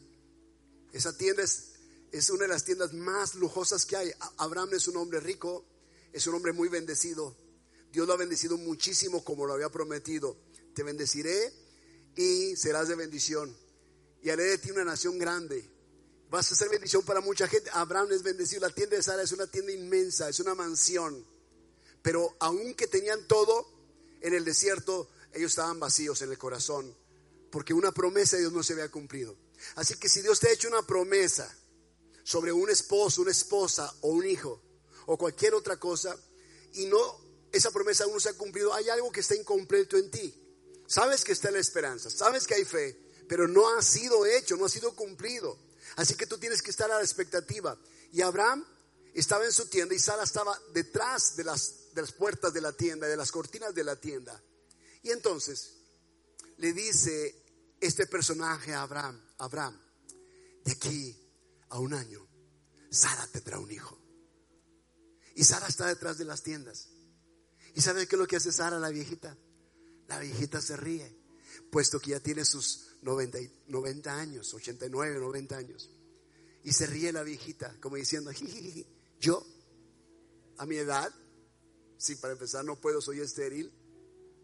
[0.94, 1.72] Esa tienda es,
[2.12, 4.12] es una de las tiendas más lujosas que hay.
[4.38, 5.66] Abraham es un hombre rico,
[6.14, 7.36] es un hombre muy bendecido.
[7.92, 10.38] Dios lo ha bendecido muchísimo como lo había prometido.
[10.76, 11.52] Te bendeciré
[12.16, 13.56] y serás de bendición
[14.22, 15.70] y haré de ti una nación grande.
[16.30, 17.70] Vas a ser bendición para mucha gente.
[17.74, 18.62] Abraham es bendecido.
[18.62, 21.26] La tienda de Sara es una tienda inmensa, es una mansión.
[22.02, 23.68] Pero aunque tenían todo
[24.22, 26.96] en el desierto, ellos estaban vacíos en el corazón.
[27.52, 29.36] Porque una promesa de Dios no se había cumplido.
[29.76, 31.52] Así que si Dios te ha hecho una promesa
[32.24, 34.62] sobre un esposo, una esposa o un hijo
[35.08, 36.16] o cualquier otra cosa
[36.74, 40.12] y no esa promesa aún no se ha cumplido, hay algo que está incompleto en
[40.12, 40.34] ti.
[40.86, 44.66] Sabes que está la esperanza, sabes que hay fe, pero no ha sido hecho, no
[44.66, 45.56] ha sido cumplido.
[45.96, 47.78] Así que tú tienes que estar a la expectativa.
[48.12, 48.66] Y Abraham
[49.14, 52.74] estaba en su tienda y Sara estaba detrás de las, de las puertas de la
[52.74, 54.42] tienda, de las cortinas de la tienda.
[55.04, 55.76] Y entonces
[56.58, 57.36] le dice
[57.80, 59.80] este personaje a Abraham, Abraham,
[60.66, 61.16] de aquí
[61.70, 62.28] a un año,
[62.90, 63.96] Sara tendrá un hijo.
[65.36, 66.88] Y Sara está detrás de las tiendas.
[67.76, 69.38] ¿Y sabe qué es lo que hace Sara, la viejita?
[70.08, 71.16] La viejita se ríe,
[71.72, 75.90] puesto que ya tiene sus 90, 90 años, 89, 90 años.
[76.64, 78.32] Y se ríe la viejita, como diciendo,
[79.20, 79.46] yo,
[80.58, 81.14] a mi edad,
[81.98, 83.72] si para empezar no puedo, soy estéril,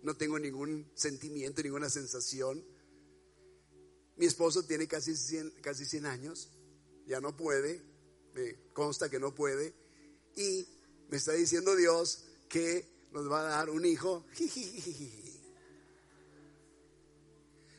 [0.04, 2.64] no tengo ningún sentimiento, ninguna sensación.
[4.18, 6.50] Mi esposo tiene casi 100, casi 100 años,
[7.06, 7.84] ya no puede,
[8.34, 9.74] me consta que no puede,
[10.36, 10.68] y
[11.10, 14.26] me está diciendo Dios que nos va a dar un hijo.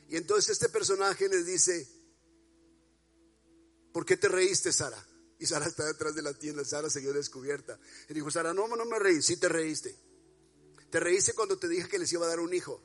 [0.09, 1.87] Y entonces este personaje les dice,
[3.91, 5.05] ¿por qué te reíste, Sara?
[5.39, 7.79] Y Sara está detrás de la tienda, Sara se dio descubierta.
[8.09, 9.95] Y dijo, Sara, no, no me reí, sí te reíste.
[10.89, 12.81] Te reíste cuando te dije que les iba a dar un hijo.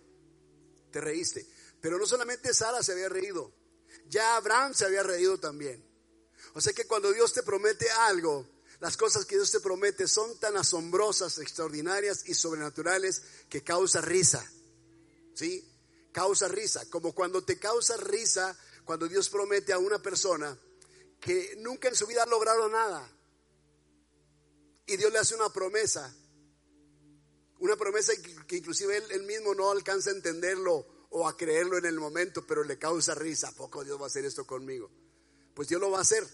[0.91, 1.47] Te reíste.
[1.81, 3.53] Pero no solamente Sara se había reído,
[4.09, 5.85] ya Abraham se había reído también.
[6.55, 8.47] O sea que cuando Dios te promete algo,
[8.81, 14.45] las cosas que Dios te promete son tan asombrosas, extraordinarias y sobrenaturales que causa risa.
[15.35, 15.72] ¿Sí?
[16.13, 20.59] Causa risa, como cuando te causa risa cuando Dios promete a una persona
[21.21, 23.09] que nunca en su vida ha logrado nada.
[24.87, 26.15] Y Dios le hace una promesa,
[27.61, 28.13] una promesa
[28.47, 32.65] que inclusive él, mismo no alcanza a entenderlo o a creerlo en el momento, pero
[32.65, 33.49] le causa risa.
[33.49, 34.91] ¿A poco Dios va a hacer esto conmigo?
[35.55, 36.27] Pues Dios lo va a hacer.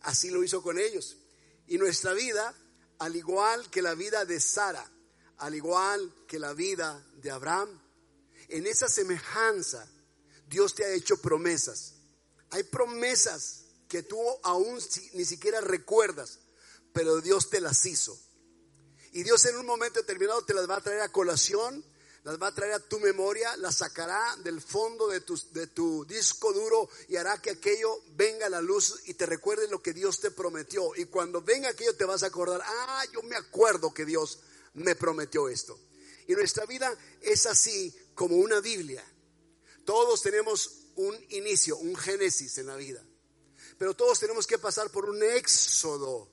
[0.00, 1.18] Así lo hizo con ellos.
[1.66, 2.54] Y nuestra vida,
[2.98, 4.90] al igual que la vida de Sara,
[5.38, 7.83] al igual que la vida de Abraham,
[8.48, 9.88] en esa semejanza,
[10.48, 11.94] Dios te ha hecho promesas.
[12.50, 14.78] Hay promesas que tú aún
[15.12, 16.40] ni siquiera recuerdas,
[16.92, 18.18] pero Dios te las hizo.
[19.12, 21.84] Y Dios en un momento determinado te las va a traer a colación,
[22.24, 26.04] las va a traer a tu memoria, las sacará del fondo de tu, de tu
[26.06, 29.92] disco duro y hará que aquello venga a la luz y te recuerde lo que
[29.92, 30.96] Dios te prometió.
[30.96, 34.40] Y cuando venga aquello te vas a acordar, ah, yo me acuerdo que Dios
[34.72, 35.78] me prometió esto.
[36.26, 39.04] Y nuestra vida es así como una Biblia.
[39.84, 43.04] Todos tenemos un inicio, un génesis en la vida.
[43.78, 46.30] Pero todos tenemos que pasar por un éxodo.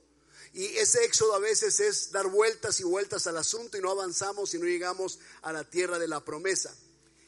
[0.54, 4.54] Y ese éxodo a veces es dar vueltas y vueltas al asunto y no avanzamos
[4.54, 6.76] y no llegamos a la tierra de la promesa.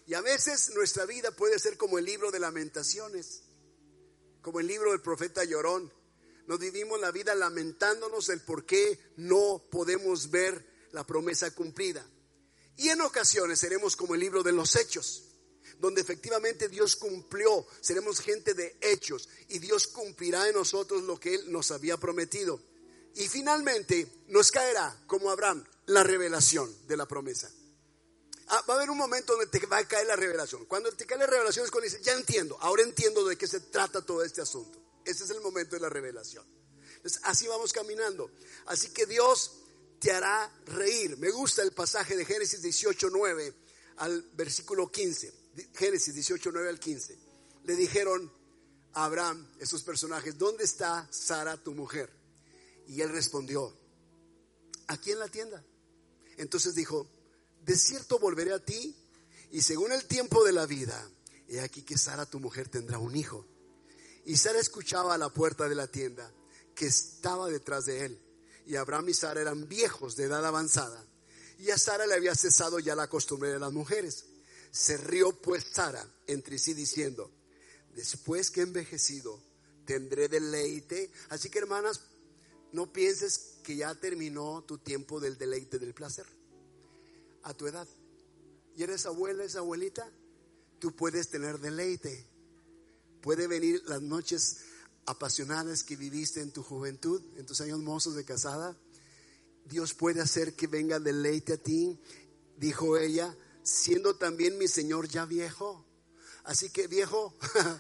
[0.05, 3.43] Y a veces nuestra vida puede ser como el libro de lamentaciones,
[4.41, 5.91] como el libro del profeta Llorón.
[6.47, 12.05] Nos vivimos la vida lamentándonos el por qué no podemos ver la promesa cumplida.
[12.78, 15.24] Y en ocasiones seremos como el libro de los hechos,
[15.80, 21.36] donde efectivamente Dios cumplió, seremos gente de hechos y Dios cumplirá en nosotros lo que
[21.36, 22.59] Él nos había prometido.
[23.15, 27.51] Y finalmente nos caerá, como Abraham, la revelación de la promesa.
[28.47, 30.65] Ah, va a haber un momento donde te va a caer la revelación.
[30.65, 33.59] Cuando te cae la revelación es cuando dices, ya entiendo, ahora entiendo de qué se
[33.59, 34.80] trata todo este asunto.
[35.05, 36.45] Ese es el momento de la revelación.
[36.95, 38.32] Entonces, así vamos caminando.
[38.65, 39.62] Así que Dios
[40.04, 41.18] te hará reír.
[41.18, 43.54] Me gusta el pasaje de Génesis 18, 9
[43.97, 45.34] al versículo 15.
[45.76, 47.18] Génesis 18, 9 al 15.
[47.64, 48.30] Le dijeron
[48.91, 52.12] a Abraham, esos personajes, ¿dónde está Sara, tu mujer?
[52.86, 53.74] Y él respondió,
[54.88, 55.64] aquí en la tienda.
[56.36, 57.08] Entonces dijo,
[57.64, 58.93] de cierto volveré a ti
[59.51, 61.10] y según el tiempo de la vida,
[61.47, 63.47] he aquí que Sara tu mujer tendrá un hijo.
[64.26, 66.30] Y Sara escuchaba a la puerta de la tienda
[66.76, 68.32] que estaba detrás de él.
[68.66, 71.05] Y Abraham y Sara eran viejos de edad avanzada.
[71.59, 74.26] Y a Sara le había cesado ya la costumbre de las mujeres.
[74.72, 77.32] Se rió pues Sara entre sí diciendo,
[77.95, 79.39] después que he envejecido,
[79.86, 81.11] tendré deleite.
[81.30, 82.01] Así que hermanas,
[82.72, 86.26] no pienses que ya terminó tu tiempo del deleite del placer.
[87.43, 87.88] A tu edad.
[88.76, 90.09] ¿Y eres abuela, es abuelita?
[90.80, 92.26] Tú puedes tener deleite.
[93.22, 94.57] Puede venir las noches
[95.06, 98.78] apasionadas que viviste en tu juventud, en tus años mozos de casada.
[99.66, 101.99] Dios puede hacer que venga deleite a ti,
[102.58, 105.86] dijo ella, siendo también mi Señor ya viejo.
[106.43, 107.34] Así que viejo,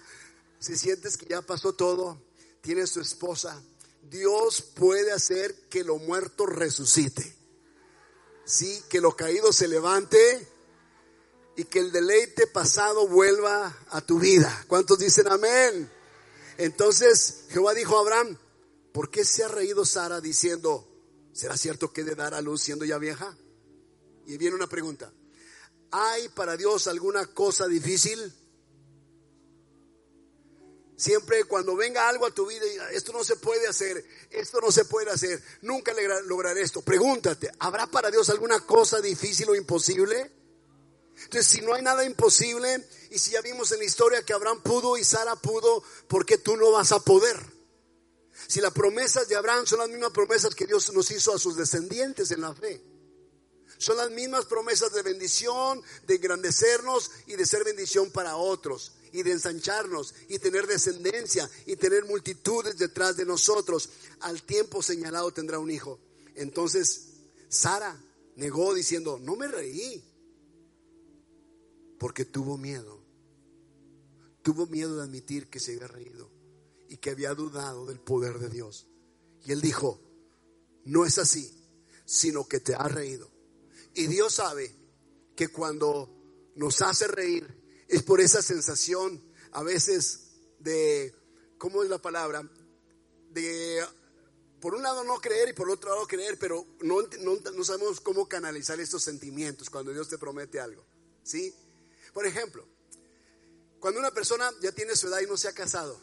[0.59, 2.21] si sientes que ya pasó todo,
[2.61, 3.61] tienes su esposa,
[4.09, 7.35] Dios puede hacer que lo muerto resucite.
[8.45, 10.47] Sí, que lo caído se levante
[11.55, 14.65] y que el deleite pasado vuelva a tu vida.
[14.67, 15.89] ¿Cuántos dicen amén?
[16.57, 18.37] Entonces Jehová dijo a Abraham,
[18.91, 20.87] ¿por qué se ha reído Sara diciendo,
[21.33, 23.37] ¿será cierto que he de dar a luz siendo ya vieja?
[24.25, 25.11] Y viene una pregunta,
[25.91, 28.33] ¿hay para Dios alguna cosa difícil?
[30.95, 34.71] Siempre cuando venga algo a tu vida y esto no se puede hacer, esto no
[34.71, 35.91] se puede hacer, nunca
[36.25, 36.81] lograré esto.
[36.81, 40.42] Pregúntate, ¿habrá para Dios alguna cosa difícil o imposible?
[41.23, 44.61] Entonces, si no hay nada imposible, y si ya vimos en la historia que Abraham
[44.63, 47.37] pudo y Sara pudo, ¿por qué tú no vas a poder?
[48.47, 51.55] Si las promesas de Abraham son las mismas promesas que Dios nos hizo a sus
[51.55, 52.81] descendientes en la fe.
[53.77, 59.23] Son las mismas promesas de bendición, de engrandecernos y de ser bendición para otros y
[59.23, 63.89] de ensancharnos y tener descendencia y tener multitudes detrás de nosotros.
[64.21, 65.99] Al tiempo señalado tendrá un hijo.
[66.35, 67.07] Entonces,
[67.49, 67.95] Sara
[68.35, 70.03] negó diciendo, no me reí,
[72.03, 73.01] porque tuvo miedo.
[74.41, 76.29] Tuvo miedo de admitir que se había reído
[76.89, 78.87] y que había dudado del poder de Dios.
[79.45, 80.01] Y él dijo,
[80.83, 81.49] no es así,
[82.03, 83.31] sino que te ha reído.
[83.93, 84.75] Y Dios sabe
[85.33, 86.13] que cuando
[86.57, 87.47] nos hace reír
[87.87, 89.23] es por esa sensación
[89.53, 91.15] a veces de,
[91.57, 92.43] ¿cómo es la palabra?
[93.31, 93.81] De,
[94.59, 98.01] por un lado no creer y por otro lado creer, pero no, no, no sabemos
[98.01, 100.85] cómo canalizar estos sentimientos cuando Dios te promete algo.
[101.23, 101.55] ¿Sí?
[102.13, 102.65] Por ejemplo,
[103.79, 105.99] cuando una persona ya tiene su edad y no se ha casado,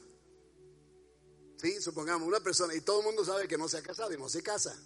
[1.57, 1.81] ¿sí?
[1.81, 4.29] Supongamos, una persona, y todo el mundo sabe que no se ha casado y no
[4.29, 4.77] se casa.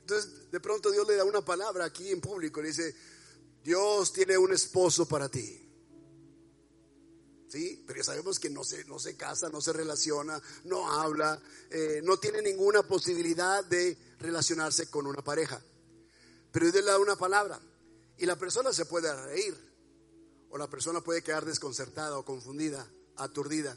[0.00, 2.94] Entonces, de pronto Dios le da una palabra aquí en público, le dice,
[3.64, 5.62] Dios tiene un esposo para ti.
[7.48, 7.82] ¿Sí?
[7.86, 12.00] Pero ya sabemos que no se, no se casa, no se relaciona, no habla, eh,
[12.04, 15.60] no tiene ninguna posibilidad de relacionarse con una pareja.
[16.52, 17.60] Pero Dios le da una palabra.
[18.18, 19.54] Y la persona se puede reír,
[20.50, 23.76] o la persona puede quedar desconcertada o confundida, aturdida.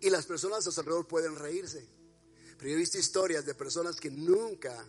[0.00, 1.88] Y las personas a su alrededor pueden reírse.
[2.58, 4.86] Pero yo he visto historias de personas que nunca,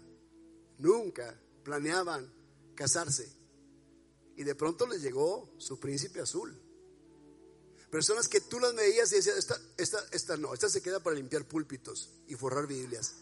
[0.79, 2.33] nunca planeaban
[2.75, 3.31] casarse.
[4.35, 6.61] Y de pronto les llegó su príncipe azul.
[7.89, 11.15] Personas que tú las veías y decías, esta, esta, esta no, esta se queda para
[11.15, 13.15] limpiar púlpitos y forrar Biblias.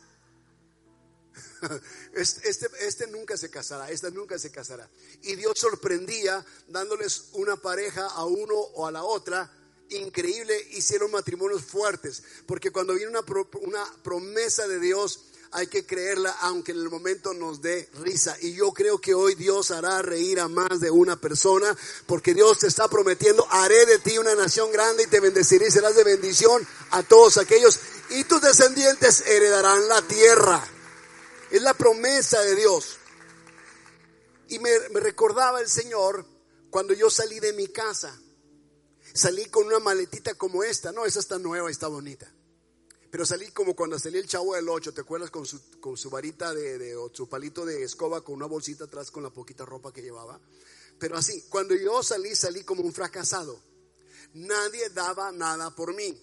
[2.13, 4.89] Este, este nunca se casará, esta nunca se casará.
[5.23, 9.51] Y Dios sorprendía dándoles una pareja a uno o a la otra.
[9.89, 12.23] Increíble, hicieron matrimonios fuertes.
[12.45, 13.25] Porque cuando viene una,
[13.61, 18.35] una promesa de Dios, hay que creerla aunque en el momento nos dé risa.
[18.41, 21.75] Y yo creo que hoy Dios hará reír a más de una persona
[22.05, 25.71] porque Dios te está prometiendo, haré de ti una nación grande y te bendeciré y
[25.71, 27.79] serás de bendición a todos aquellos
[28.09, 30.74] y tus descendientes heredarán la tierra.
[31.55, 32.97] Es la promesa de Dios.
[34.49, 36.25] Y me, recordaba el Señor
[36.69, 38.19] cuando yo salí de mi casa.
[39.13, 40.91] Salí con una maletita como esta.
[40.91, 42.29] No, esa está nueva, está bonita.
[43.09, 45.31] Pero salí como cuando salí el chavo del 8, ¿te acuerdas?
[45.31, 48.83] Con su, con su varita de, de, o su palito de escoba, con una bolsita
[48.83, 50.37] atrás con la poquita ropa que llevaba.
[50.99, 53.57] Pero así, cuando yo salí, salí como un fracasado.
[54.33, 56.21] Nadie daba nada por mí.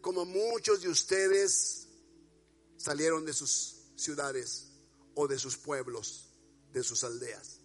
[0.00, 1.86] Como muchos de ustedes
[2.76, 4.68] salieron de sus ciudades
[5.14, 6.30] o de sus pueblos,
[6.72, 7.60] de sus aldeas.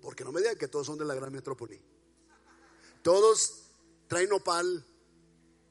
[0.00, 1.80] Porque no me digan que todos son de la gran metrópoli.
[3.02, 3.64] Todos
[4.06, 4.84] traen opal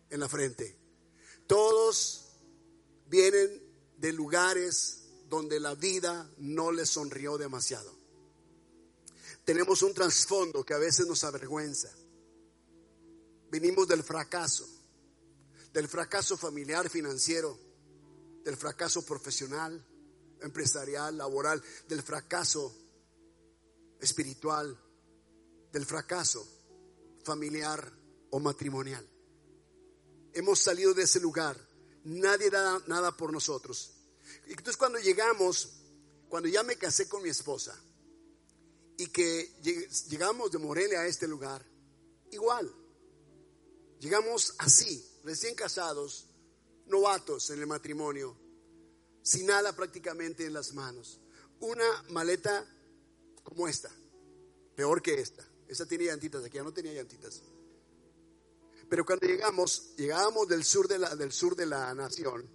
[0.09, 0.77] en la frente.
[1.45, 2.25] Todos
[3.07, 3.63] vienen
[3.97, 7.95] de lugares donde la vida no les sonrió demasiado.
[9.45, 11.89] Tenemos un trasfondo que a veces nos avergüenza.
[13.49, 14.67] Venimos del fracaso,
[15.71, 17.57] del fracaso familiar, financiero,
[18.47, 19.85] del fracaso profesional,
[20.41, 22.73] empresarial, laboral, del fracaso
[23.99, 24.73] espiritual,
[25.73, 26.47] del fracaso
[27.25, 27.91] familiar
[28.29, 29.05] o matrimonial.
[30.33, 31.57] Hemos salido de ese lugar.
[32.05, 33.91] Nadie da nada por nosotros.
[34.45, 35.81] Y entonces cuando llegamos,
[36.29, 37.77] cuando ya me casé con mi esposa
[38.97, 39.59] y que
[40.07, 41.65] llegamos de Morelia a este lugar,
[42.31, 42.73] igual.
[43.99, 46.26] Llegamos así, recién casados,
[46.87, 48.37] novatos en el matrimonio,
[49.21, 51.19] sin nada prácticamente en las manos.
[51.59, 52.65] Una maleta
[53.43, 53.89] como esta,
[54.75, 55.45] peor que esta.
[55.67, 57.41] Esta tiene llantitas, aquí ya no tenía llantitas.
[58.89, 62.49] Pero cuando llegamos, llegábamos del sur de la, del sur de la nación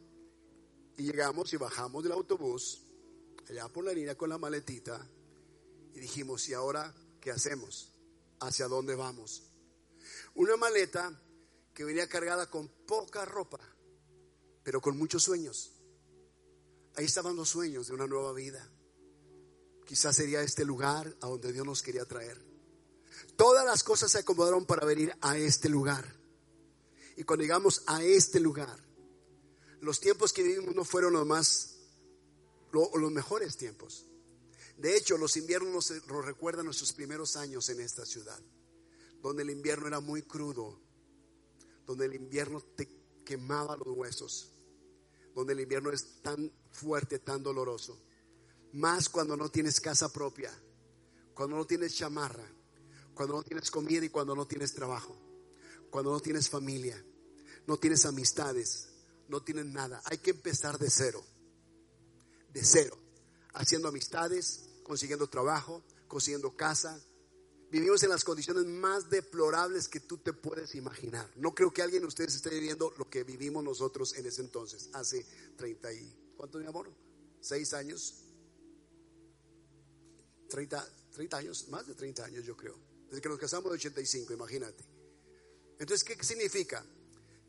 [0.97, 2.83] y llegamos y bajamos del autobús,
[3.49, 5.07] allá por la línea con la maletita,
[5.95, 7.93] y dijimos, ¿y ahora qué hacemos?
[8.41, 9.43] ¿Hacia dónde vamos?
[10.35, 11.21] Una maleta
[11.75, 13.61] que venía cargada con poca ropa,
[14.63, 15.73] pero con muchos sueños.
[16.97, 18.69] Ahí estaban los sueños de una nueva vida.
[19.87, 22.39] Quizás sería este lugar a donde Dios nos quería traer.
[23.37, 26.05] Todas las cosas se acomodaron para venir a este lugar.
[27.17, 28.79] Y cuando llegamos a este lugar,
[29.81, 31.79] los tiempos que vivimos no fueron los más,
[32.73, 34.07] los mejores tiempos.
[34.77, 38.41] De hecho, los inviernos nos, recuerdan nuestros primeros años en esta ciudad,
[39.21, 40.81] donde el invierno era muy crudo,
[41.87, 44.53] donde el invierno te quemaba los huesos,
[45.35, 48.01] donde el invierno es tan fuerte, tan doloroso.
[48.73, 50.51] Más cuando no tienes casa propia,
[51.35, 52.47] cuando no tienes chamarra,
[53.15, 55.23] cuando no tienes comida y cuando no tienes trabajo
[55.93, 57.05] cuando no tienes familia,
[57.67, 58.89] no tienes amistades,
[59.29, 60.01] no tienes nada.
[60.07, 61.23] Hay que empezar de cero,
[62.51, 62.97] de cero,
[63.53, 66.99] haciendo amistades, consiguiendo trabajo, consiguiendo casa.
[67.73, 71.27] Vivimos en las condiciones más deplorables que tú te puedes imaginar.
[71.37, 74.91] No creo que alguien de ustedes esté viviendo lo que vivimos nosotros en ese entonces,
[74.93, 75.25] hace
[75.57, 76.35] 30 y...
[76.37, 76.93] ¿Cuánto, mi amor?
[77.41, 78.25] ¿Seis años?
[80.51, 82.79] 30, 30 años, más de 30 años yo creo.
[83.09, 84.85] Desde que nos casamos de 85, imagínate.
[85.79, 86.85] Entonces, ¿qué significa?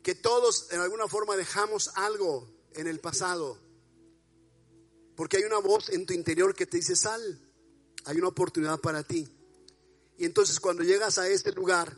[0.02, 3.58] Que todos en alguna forma dejamos algo en el pasado.
[5.16, 7.46] Porque hay una voz en tu interior que te dice, sal,
[8.06, 9.28] hay una oportunidad para ti.
[10.16, 11.96] Y entonces cuando llegas a este lugar,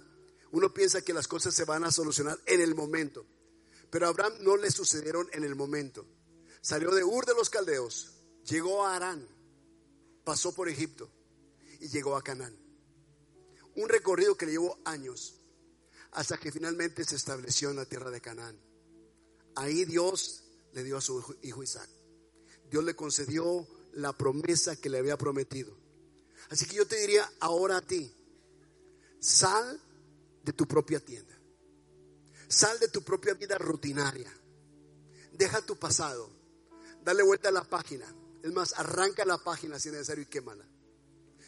[0.53, 3.27] uno piensa que las cosas se van a solucionar en el momento.
[3.91, 6.07] Pero a Abraham no le sucedieron en el momento.
[6.61, 8.15] Salió de Ur de los Caldeos,
[8.45, 9.27] llegó a Arán,
[10.25, 11.11] pasó por Egipto
[11.81, 12.57] y llegó a Canaán.
[13.77, 15.35] Un recorrido que le llevó años
[16.13, 18.59] hasta que finalmente se estableció en la tierra de Canaán.
[19.55, 21.89] Ahí Dios le dio a su hijo Isaac.
[22.71, 25.77] Dios le concedió la promesa que le había prometido.
[26.51, 28.15] Así que yo te diría ahora a ti,
[29.19, 29.81] sal
[30.43, 31.35] de tu propia tienda.
[32.49, 34.33] Sal de tu propia vida rutinaria.
[35.33, 36.31] Deja tu pasado.
[37.03, 38.07] Dale vuelta a la página.
[38.43, 40.65] Es más, arranca la página si es necesario y quémala.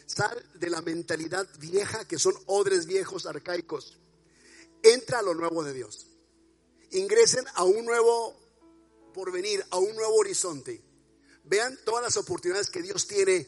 [0.07, 3.99] Sal de la mentalidad vieja que son odres viejos arcaicos
[4.82, 6.07] entra a lo nuevo de Dios.
[6.90, 8.34] Ingresen a un nuevo
[9.12, 10.82] porvenir, a un nuevo horizonte.
[11.44, 13.46] Vean todas las oportunidades que Dios tiene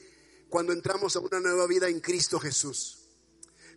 [0.51, 3.07] cuando entramos a una nueva vida en Cristo Jesús.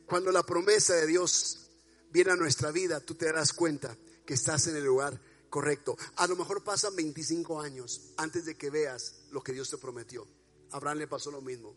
[0.05, 1.69] Cuando la promesa de Dios
[2.11, 3.95] viene a nuestra vida, tú te darás cuenta
[4.25, 5.95] que estás en el lugar correcto.
[6.17, 10.27] A lo mejor pasan 25 años antes de que veas lo que Dios te prometió.
[10.71, 11.73] A Abraham le pasó lo mismo.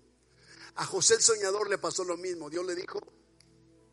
[0.75, 2.51] A José el soñador le pasó lo mismo.
[2.51, 2.99] Dios le dijo,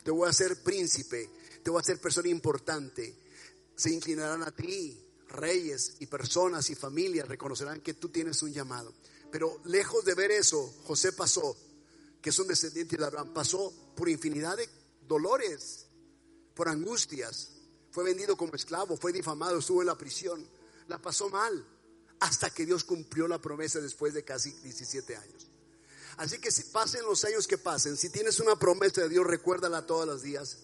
[0.03, 1.29] te voy a hacer príncipe
[1.63, 3.17] te voy a hacer persona importante.
[3.75, 5.01] Se inclinarán a ti,
[5.33, 8.93] reyes y personas y familias reconocerán que tú tienes un llamado.
[9.31, 11.57] Pero lejos de ver eso, José pasó,
[12.21, 14.69] que es un descendiente de Abraham, pasó por infinidad de
[15.07, 15.87] dolores,
[16.53, 17.49] por angustias.
[17.91, 20.47] Fue vendido como esclavo, fue difamado, estuvo en la prisión.
[20.87, 21.65] La pasó mal
[22.19, 25.47] hasta que Dios cumplió la promesa después de casi 17 años.
[26.17, 29.85] Así que si pasen los años que pasen, si tienes una promesa de Dios, recuérdala
[29.85, 30.57] todos los días.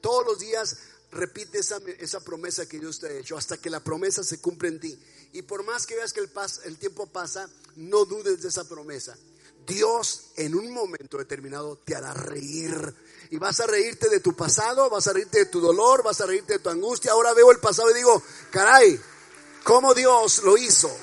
[0.00, 0.76] Todos los días
[1.12, 4.68] repite esa, esa, promesa que Dios te ha hecho hasta que la promesa se cumple
[4.68, 4.98] en ti.
[5.32, 6.30] Y por más que veas que el,
[6.64, 9.16] el tiempo pasa, no dudes de esa promesa.
[9.66, 12.94] Dios en un momento determinado te hará reír.
[13.30, 16.26] Y vas a reírte de tu pasado, vas a reírte de tu dolor, vas a
[16.26, 17.12] reírte de tu angustia.
[17.12, 19.00] Ahora veo el pasado y digo, caray,
[19.64, 20.94] ¿cómo Dios lo hizo?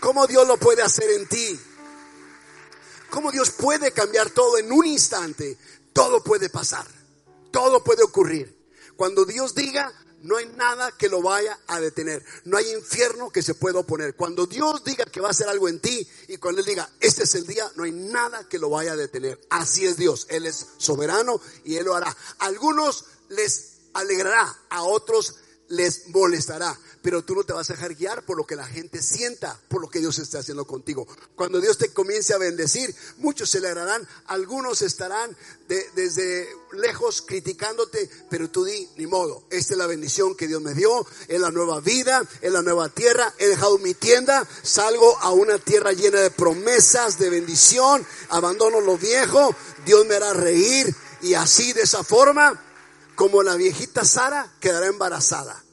[0.00, 1.60] ¿Cómo Dios lo puede hacer en ti?
[3.10, 5.58] ¿Cómo Dios puede cambiar todo en un instante?
[5.92, 6.86] Todo puede pasar.
[7.50, 8.55] Todo puede ocurrir.
[8.96, 9.92] Cuando Dios diga,
[10.22, 12.24] no hay nada que lo vaya a detener.
[12.44, 14.16] No hay infierno que se pueda oponer.
[14.16, 17.24] Cuando Dios diga que va a hacer algo en ti y cuando Él diga, este
[17.24, 19.40] es el día, no hay nada que lo vaya a detener.
[19.50, 20.26] Así es Dios.
[20.30, 22.16] Él es soberano y Él lo hará.
[22.38, 25.36] A algunos les alegrará, a otros
[25.68, 26.78] les molestará.
[27.06, 29.80] Pero tú no te vas a dejar guiar por lo que la gente sienta, por
[29.80, 31.06] lo que Dios está haciendo contigo.
[31.36, 35.36] Cuando Dios te comience a bendecir, muchos se alegrarán, algunos estarán
[35.68, 40.74] desde lejos criticándote, pero tú di, ni modo, esta es la bendición que Dios me
[40.74, 45.30] dio, es la nueva vida, es la nueva tierra, he dejado mi tienda, salgo a
[45.30, 49.54] una tierra llena de promesas, de bendición, abandono lo viejo,
[49.84, 50.92] Dios me hará reír
[51.22, 52.60] y así de esa forma,
[53.14, 55.65] como la viejita Sara quedará embarazada.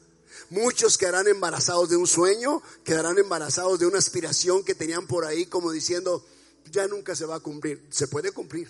[0.54, 5.48] Muchos quedarán embarazados de un sueño, quedarán embarazados de una aspiración que tenían por ahí
[5.48, 6.24] como diciendo,
[6.70, 7.84] ya nunca se va a cumplir.
[7.90, 8.70] Se puede cumplir.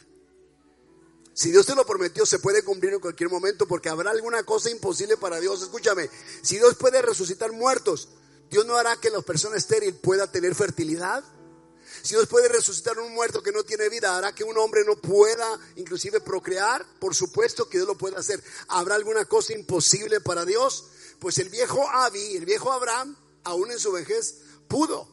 [1.33, 4.69] Si Dios te lo prometió, se puede cumplir en cualquier momento porque habrá alguna cosa
[4.69, 5.61] imposible para Dios.
[5.61, 6.09] Escúchame,
[6.41, 8.07] si Dios puede resucitar muertos,
[8.49, 11.21] Dios no hará que la persona estéril pueda tener fertilidad.
[12.01, 14.95] Si Dios puede resucitar un muerto que no tiene vida, hará que un hombre no
[14.95, 16.85] pueda inclusive procrear.
[16.99, 18.41] Por supuesto que Dios lo puede hacer.
[18.69, 20.85] ¿Habrá alguna cosa imposible para Dios?
[21.23, 23.15] Pues el viejo Abi, el viejo Abraham,
[23.45, 25.07] aún en su vejez, pudo.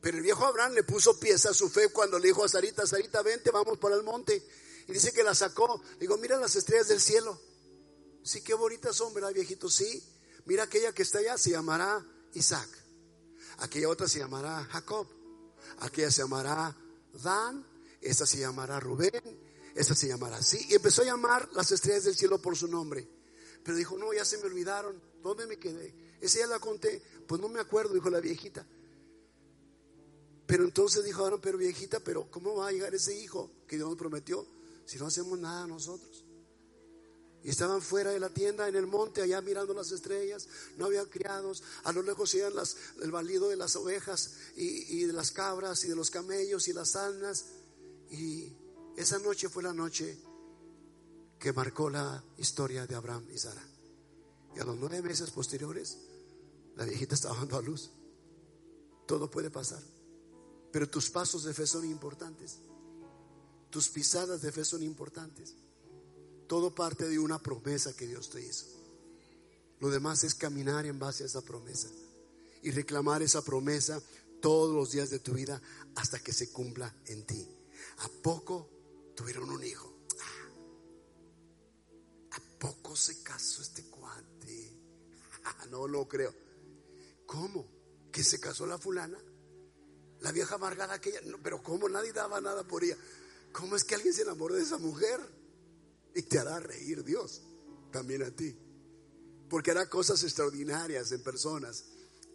[0.00, 2.84] Pero el viejo Abraham le puso pieza a su fe cuando le dijo a Sarita,
[2.84, 4.44] Sarita, vente, vamos para el monte.
[4.88, 5.80] Y dice que la sacó.
[6.00, 7.40] Digo, mira las estrellas del cielo.
[8.24, 9.70] Sí, qué bonitas son, ¿verdad, viejito?
[9.70, 10.02] Sí.
[10.44, 12.68] Mira aquella que está allá, se llamará Isaac.
[13.58, 15.06] Aquella otra se llamará Jacob.
[15.78, 16.76] Aquella se llamará
[17.12, 17.64] Dan.
[18.00, 19.22] Esta se llamará Rubén.
[19.76, 20.66] Esta se llamará así.
[20.68, 23.08] Y empezó a llamar las estrellas del cielo por su nombre.
[23.62, 25.07] Pero dijo, no, ya se me olvidaron.
[25.28, 25.94] ¿Dónde me quedé?
[26.20, 27.02] Esa ya la conté.
[27.26, 28.66] Pues no me acuerdo, dijo la viejita.
[30.46, 33.88] Pero entonces dijo ahora, pero viejita, pero ¿cómo va a llegar ese hijo que Dios
[33.88, 34.46] nos prometió
[34.86, 36.24] si no hacemos nada nosotros?
[37.44, 40.48] Y estaban fuera de la tienda en el monte, allá mirando las estrellas.
[40.78, 41.62] No había criados.
[41.84, 45.84] A lo lejos iban las, el balido de las ovejas y, y, de las cabras
[45.84, 47.44] y de los camellos y las asnas.
[48.10, 48.56] Y
[48.96, 50.18] esa noche fue la noche
[51.38, 53.77] que marcó la historia de Abraham y Sara.
[54.58, 55.98] Y a los nueve meses posteriores,
[56.74, 57.90] la viejita estaba dando a luz.
[59.06, 59.80] Todo puede pasar.
[60.72, 62.58] Pero tus pasos de fe son importantes.
[63.70, 65.54] Tus pisadas de fe son importantes.
[66.48, 68.66] Todo parte de una promesa que Dios te hizo.
[69.78, 71.88] Lo demás es caminar en base a esa promesa
[72.60, 74.02] y reclamar esa promesa
[74.42, 75.62] todos los días de tu vida
[75.94, 77.46] hasta que se cumpla en ti.
[77.98, 78.68] ¿A poco
[79.14, 79.94] tuvieron un hijo?
[82.32, 83.84] ¿A poco se casó este
[85.54, 85.70] cuate?
[85.70, 86.34] No lo creo.
[87.26, 87.66] ¿Cómo?
[88.12, 89.18] ¿Que se casó la fulana?
[90.20, 91.20] La vieja amargada aquella.
[91.42, 91.88] Pero ¿cómo?
[91.88, 92.96] Nadie daba nada por ella.
[93.52, 95.20] ¿Cómo es que alguien se enamoró de esa mujer?
[96.14, 97.42] Y te hará reír Dios,
[97.92, 98.56] también a ti.
[99.48, 101.84] Porque hará cosas extraordinarias en personas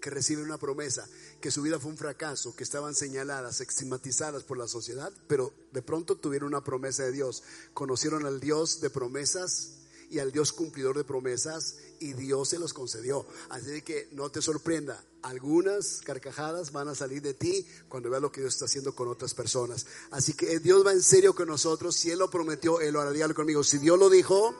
[0.02, 1.08] que reciben una promesa,
[1.40, 5.82] que su vida fue un fracaso, que estaban señaladas, estigmatizadas por la sociedad, pero de
[5.82, 7.44] pronto tuvieron una promesa de Dios.
[7.74, 9.83] Conocieron al Dios de promesas
[10.14, 13.26] y al Dios cumplidor de promesas y Dios se los concedió.
[13.50, 18.32] Así que no te sorprenda, algunas carcajadas van a salir de ti cuando veas lo
[18.32, 19.88] que Dios está haciendo con otras personas.
[20.12, 23.10] Así que Dios va en serio con nosotros, si Él lo prometió, Él lo hará,
[23.10, 24.54] dígalo conmigo, si Dios lo dijo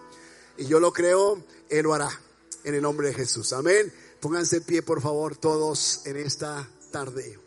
[0.58, 2.10] y yo lo creo, Él lo hará,
[2.64, 3.54] en el nombre de Jesús.
[3.54, 3.94] Amén.
[4.22, 7.43] Pónganse en pie, por favor, todos en esta tarde.